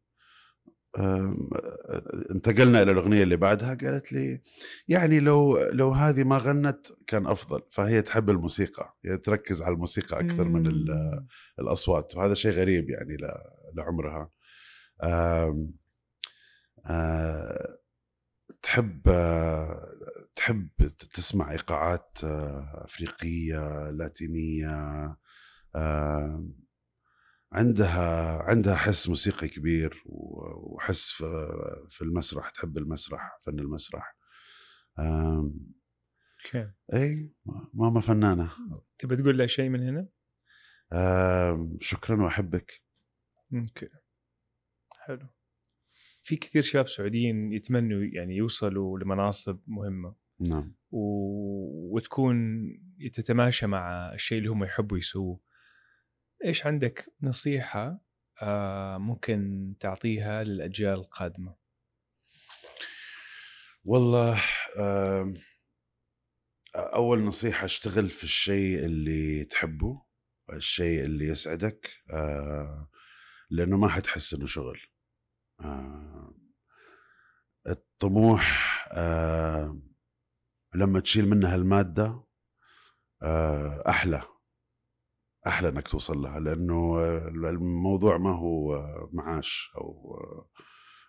انتقلنا 2.31 2.81
إلى 2.81 2.91
الأغنية 2.91 3.23
اللي 3.23 3.35
بعدها 3.37 3.73
قالت 3.73 4.13
لي 4.13 4.41
يعني 4.87 5.19
لو 5.19 5.57
لو 5.57 5.91
هذه 5.91 6.23
ما 6.23 6.37
غنت 6.37 6.85
كان 7.07 7.27
أفضل 7.27 7.61
فهي 7.71 8.01
تحب 8.01 8.29
الموسيقى 8.29 8.97
هي 9.05 9.17
تركز 9.17 9.61
على 9.61 9.73
الموسيقى 9.73 10.19
أكثر 10.19 10.43
من 10.47 10.67
ال- 10.67 11.25
الأصوات 11.59 12.15
وهذا 12.15 12.33
شيء 12.33 12.51
غريب 12.51 12.89
يعني 12.89 13.17
لعمرها. 13.73 14.29
أم، 15.03 15.57
أه، 16.85 17.77
تحب 18.61 19.01
تحب 20.35 20.69
تسمع 21.13 21.51
إيقاعات 21.51 22.17
أه، 22.23 22.83
أفريقية 22.85 23.89
لاتينية 23.89 25.07
عندها 27.51 28.37
عندها 28.43 28.75
حس 28.75 29.09
موسيقي 29.09 29.47
كبير 29.47 30.03
وحس 30.05 31.11
في- 31.89 32.01
المسرح 32.01 32.49
تحب 32.49 32.77
المسرح 32.77 33.39
فن 33.45 33.59
المسرح. 33.59 34.15
أوكي. 34.99 36.71
إي 36.93 37.31
ماما 37.73 38.01
فنانة. 38.01 38.49
تبى 38.97 39.15
تقول 39.15 39.37
لها 39.37 39.47
شيء 39.47 39.69
من 39.69 39.87
هنا؟ 39.87 40.07
شكرا 41.81 42.23
وأحبك. 42.23 42.81
أوكي. 43.53 43.89
حلو. 44.99 45.27
في 46.23 46.35
كثير 46.35 46.61
شباب 46.61 46.87
سعوديين 46.87 47.53
يتمنوا 47.53 48.03
يعني 48.03 48.35
يوصلوا 48.35 48.99
لمناصب 48.99 49.59
مهمة. 49.67 50.15
نعم. 50.41 50.75
و... 50.91 50.99
وتكون 51.95 52.37
تتماشى 53.13 53.67
مع 53.67 54.13
الشيء 54.13 54.37
اللي 54.37 54.49
هم 54.49 54.63
يحبوا 54.63 54.97
يسووه. 54.97 55.39
إيش 56.45 56.65
عندك 56.65 57.13
نصيحة 57.21 58.01
آه 58.41 58.97
ممكن 58.97 59.73
تعطيها 59.79 60.43
للأجيال 60.43 60.93
القادمة؟ 60.93 61.55
والله 63.83 64.41
أم، 64.77 65.33
أول 66.75 67.23
نصيحة 67.23 67.65
اشتغل 67.65 68.09
في 68.09 68.23
الشيء 68.23 68.85
اللي 68.85 69.45
تحبه 69.45 70.03
الشيء 70.53 71.03
اللي 71.03 71.25
يسعدك 71.27 71.89
أه، 72.13 72.89
لأنه 73.49 73.77
ما 73.77 73.87
حتحس 73.87 74.33
إنه 74.33 74.45
شغل. 74.45 74.79
الطموح 77.67 78.73
أه، 78.91 79.79
لما 80.75 80.99
تشيل 80.99 81.29
منها 81.29 81.55
المادة 81.55 82.23
أه، 83.21 83.83
أحلى 83.89 84.23
أحلى 85.47 85.69
إنك 85.69 85.87
توصل 85.87 86.17
لها 86.17 86.39
لأنه 86.39 87.03
الموضوع 87.27 88.17
ما 88.17 88.37
هو 88.37 88.83
معاش 89.13 89.71
أو 89.77 90.17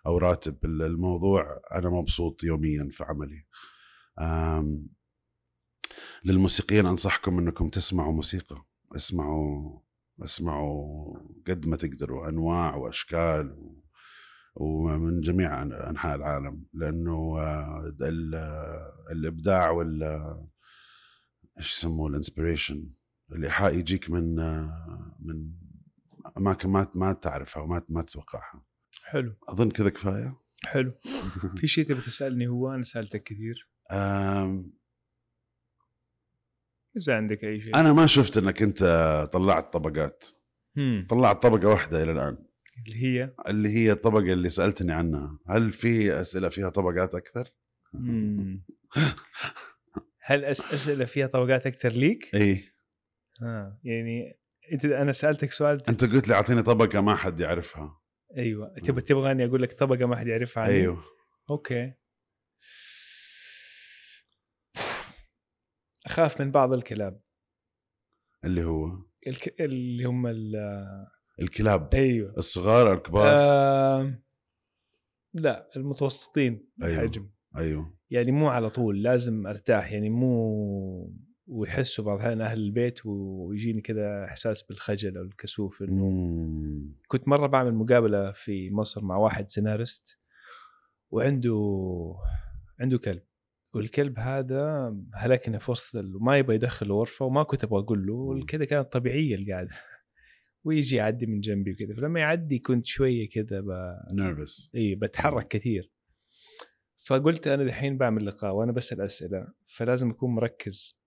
أو 0.05 0.17
راتب. 0.17 0.65
الموضوع 0.65 1.61
أنا 1.71 1.89
مبسوط 1.89 2.43
يوميا 2.43 2.89
في 2.91 3.03
عملي. 3.03 3.45
للموسيقيين 6.25 6.85
أنصحكم 6.85 7.39
إنكم 7.39 7.69
تسمعوا 7.69 8.13
موسيقى 8.13 8.65
اسمعوا 8.95 9.79
اسمعوا 10.23 11.17
قد 11.47 11.67
ما 11.67 11.75
تقدروا 11.75 12.29
أنواع 12.29 12.75
وأشكال 12.75 13.51
و 13.51 13.84
ومن 14.55 15.21
جميع 15.21 15.61
أنحاء 15.63 16.15
العالم 16.15 16.65
لأنه 16.73 17.39
آه، 17.39 17.93
ال- 18.01 18.35
الإبداع 19.11 19.69
وال 19.69 20.03
إيش 21.57 21.73
يسموه 21.77 22.07
الإنسبريشن 22.09 22.93
الايحاء 23.31 23.75
يجيك 23.75 24.09
من 24.09 24.39
آه، 24.39 25.15
من 25.19 25.49
اماكن 26.37 26.69
ما 26.69 26.87
ما 26.95 27.13
تعرفها 27.13 27.63
وما 27.63 27.81
ما 27.89 28.01
تتوقعها. 28.01 28.63
حلو. 29.05 29.33
أظن 29.49 29.69
كذا 29.71 29.89
كفاية؟ 29.89 30.35
حلو. 30.63 30.91
في 31.59 31.67
شيء 31.67 31.85
تبي 31.85 32.01
تسألني 32.01 32.47
هو؟ 32.47 32.71
أنا 32.73 32.83
سألتك 32.83 33.23
كثير. 33.23 33.69
أم، 33.91 34.73
إذا 36.97 37.15
عندك 37.17 37.43
أي 37.43 37.61
شيء 37.61 37.75
أنا 37.75 37.93
ما 37.93 38.05
شفت 38.05 38.37
إنك 38.37 38.61
أنت 38.61 38.79
طلعت 39.33 39.73
طبقات. 39.73 40.23
مم. 40.75 41.07
طلعت 41.09 41.43
طبقة 41.43 41.67
واحدة 41.67 42.03
إلى 42.03 42.11
الآن. 42.11 42.37
اللي 42.77 43.03
هي؟ 43.03 43.33
اللي 43.47 43.69
هي 43.69 43.91
الطبقة 43.91 44.33
اللي 44.33 44.49
سألتني 44.49 44.93
عنها. 44.93 45.39
هل 45.47 45.73
في 45.73 46.19
أسئلة 46.19 46.49
فيها 46.49 46.69
طبقات 46.69 47.15
أكثر. 47.15 47.51
هل 50.27 50.45
أس 50.45 50.73
أسئلة 50.73 51.05
فيها 51.05 51.27
طبقات 51.27 51.67
أكثر 51.67 51.89
ليك؟ 51.89 52.35
اي 52.35 52.63
ها 53.41 53.79
يعني 53.83 54.39
أنت 54.73 54.85
أنا 54.85 55.11
سألتك 55.11 55.51
سؤال 55.51 55.77
أنت 55.89 56.05
قلت 56.05 56.27
لي 56.27 56.33
أعطيني 56.33 56.63
طبقة 56.63 57.01
ما 57.01 57.15
حد 57.15 57.39
يعرفها. 57.39 58.01
أيوه. 58.37 58.75
تبغى 58.83 59.01
تبغاني 59.01 59.45
أقول 59.45 59.61
لك 59.61 59.73
طبقة 59.73 60.05
ما 60.05 60.15
حد 60.15 60.27
يعرفها 60.27 60.63
عني؟ 60.63 60.73
أيوه. 60.73 61.03
أوكي. 61.49 61.93
أخاف 66.05 66.41
من 66.41 66.51
بعض 66.51 66.73
الكلاب 66.73 67.21
اللي 68.45 68.63
هو؟ 68.63 69.05
الك... 69.27 69.61
اللي 69.61 70.05
هم 70.05 70.27
ال... 70.27 70.55
الكلاب 71.41 71.95
أيوه 71.95 72.33
الصغار 72.37 72.93
الكبار 72.93 73.27
آه... 73.27 74.21
لا 75.33 75.69
المتوسطين 75.75 76.69
أيوه. 76.83 77.03
الحجم 77.03 77.29
أيوه 77.57 77.95
يعني 78.09 78.31
مو 78.31 78.47
على 78.47 78.69
طول 78.69 79.03
لازم 79.03 79.47
أرتاح 79.47 79.91
يعني 79.91 80.09
مو 80.09 81.13
ويحسوا 81.47 82.05
بعض 82.05 82.17
الاحيان 82.17 82.41
أهل 82.41 82.59
البيت 82.59 83.05
ويجيني 83.05 83.81
كذا 83.81 84.23
إحساس 84.23 84.63
بالخجل 84.63 85.17
أو 85.17 85.23
الكسوف 85.23 85.83
إنه. 85.83 86.11
كنت 87.07 87.27
مرة 87.27 87.47
بعمل 87.47 87.73
مقابلة 87.73 88.31
في 88.31 88.71
مصر 88.71 89.03
مع 89.03 89.17
واحد 89.17 89.49
سيناريست 89.49 90.19
وعنده 91.11 91.55
عنده 92.79 92.97
كلب 92.97 93.23
والكلب 93.73 94.19
هذا 94.19 94.95
هلكنا 95.13 95.57
في 95.57 95.71
وسط 95.71 95.95
وما 95.95 96.37
يبغى 96.37 96.55
يدخل 96.55 96.91
غرفه 96.91 97.25
وما 97.25 97.43
كنت 97.43 97.63
أبغى 97.63 97.79
أقول 97.79 98.05
له. 98.05 98.45
كذا 98.45 98.65
كانت 98.65 98.91
طبيعيه 98.91 99.35
القعدة 99.35 99.75
ويجي 100.65 100.95
يعدي 100.95 101.25
من 101.25 101.39
جنبي 101.39 101.71
وكذا. 101.71 101.95
فلما 101.95 102.19
يعدي 102.19 102.59
كنت 102.59 102.85
شوية 102.85 103.29
كذا 103.29 103.61
ب... 103.61 103.97
nervous 104.13 104.71
اي 104.75 104.95
بتحرك 104.95 105.47
كثير. 105.47 105.91
فقلت 107.05 107.47
أنا 107.47 107.63
دحين 107.63 107.97
بعمل 107.97 108.25
لقاء 108.25 108.53
وأنا 108.53 108.71
بسأل 108.71 109.01
أسئلة 109.01 109.47
فلازم 109.67 110.09
أكون 110.09 110.35
مركز. 110.35 111.05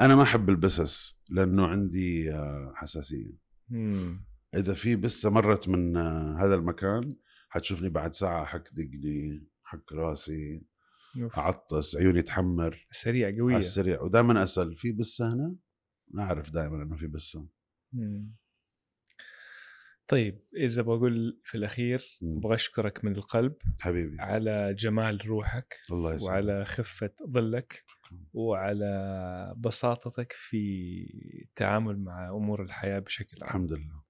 أنا 0.00 0.16
ما 0.16 0.22
أحب 0.22 0.50
البسس 0.50 1.20
لأنه 1.30 1.66
عندي 1.66 2.32
آه، 2.32 2.72
حساسية. 2.76 3.38
مم. 3.68 4.26
إذا 4.54 4.74
في 4.74 4.96
بسة 4.96 5.30
مرت 5.30 5.68
من 5.68 5.96
آه، 5.96 6.44
هذا 6.44 6.54
المكان 6.54 7.16
حتشوفني 7.48 7.88
بعد 7.88 8.14
ساعة 8.14 8.44
حكدق 8.44 8.88
لي 8.92 9.46
حك 9.62 9.92
راسي. 9.92 10.66
أعطس 11.36 11.96
عيوني 11.96 12.22
تحمر. 12.22 12.86
سريع 12.90 13.26
على 13.26 13.40
قويه 13.40 13.56
السريع. 13.56 14.02
ودائما 14.02 14.42
أسأل 14.42 14.76
في 14.76 14.92
بسة 14.92 15.32
هنا؟ 15.32 15.56
ما 16.08 16.22
أعرف 16.22 16.50
دائما 16.50 16.82
إنه 16.82 16.96
في 16.96 17.06
بسة. 17.06 17.48
مم. 17.92 18.34
طيب 20.08 20.40
إذا 20.56 20.82
بقول 20.82 21.40
في 21.44 21.54
الأخير. 21.54 22.18
أبغى 22.22 22.54
أشكرك 22.54 23.04
من 23.04 23.16
القلب 23.16 23.54
حبيبي. 23.80 24.16
على 24.20 24.74
جمال 24.74 25.26
روحك 25.26 25.76
الله 25.90 26.14
يسعدك. 26.14 26.30
وعلى 26.30 26.64
خفة 26.64 27.10
ظلك 27.30 27.84
وعلى 28.32 29.54
بساطتك 29.58 30.32
في 30.32 30.62
التعامل 31.42 31.98
مع 31.98 32.30
أمور 32.30 32.62
الحياة 32.62 32.98
بشكل 32.98 33.36
عام. 33.42 33.48
الحمد 33.48 33.72
لله. 33.72 34.04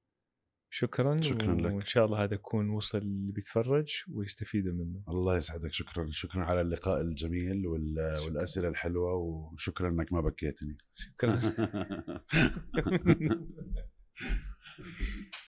شكرا 0.71 1.17
شكراً 1.21 1.55
لك. 1.55 1.73
وإن 1.73 1.85
شاء 1.85 2.05
الله 2.05 2.25
هذا 2.25 2.35
يكون 2.35 2.71
وصل 2.71 2.99
اللي 2.99 3.33
بيتفرج 3.33 4.03
ويستفيدوا 4.13 4.73
منه. 4.73 5.03
الله 5.09 5.37
يسعدك 5.37 5.73
شكرا. 5.73 6.07
شكرا 6.11 6.45
على 6.45 6.61
اللقاء 6.61 7.01
الجميل 7.01 7.67
وال... 7.67 7.95
شكراً. 8.17 8.27
والأسئلة 8.27 8.69
الحلوة 8.69 9.15
وشكرا 9.15 9.89
إنك 9.89 10.13
ما 10.13 10.21
بكيتني. 10.21 10.79
شكرا. 10.95 11.39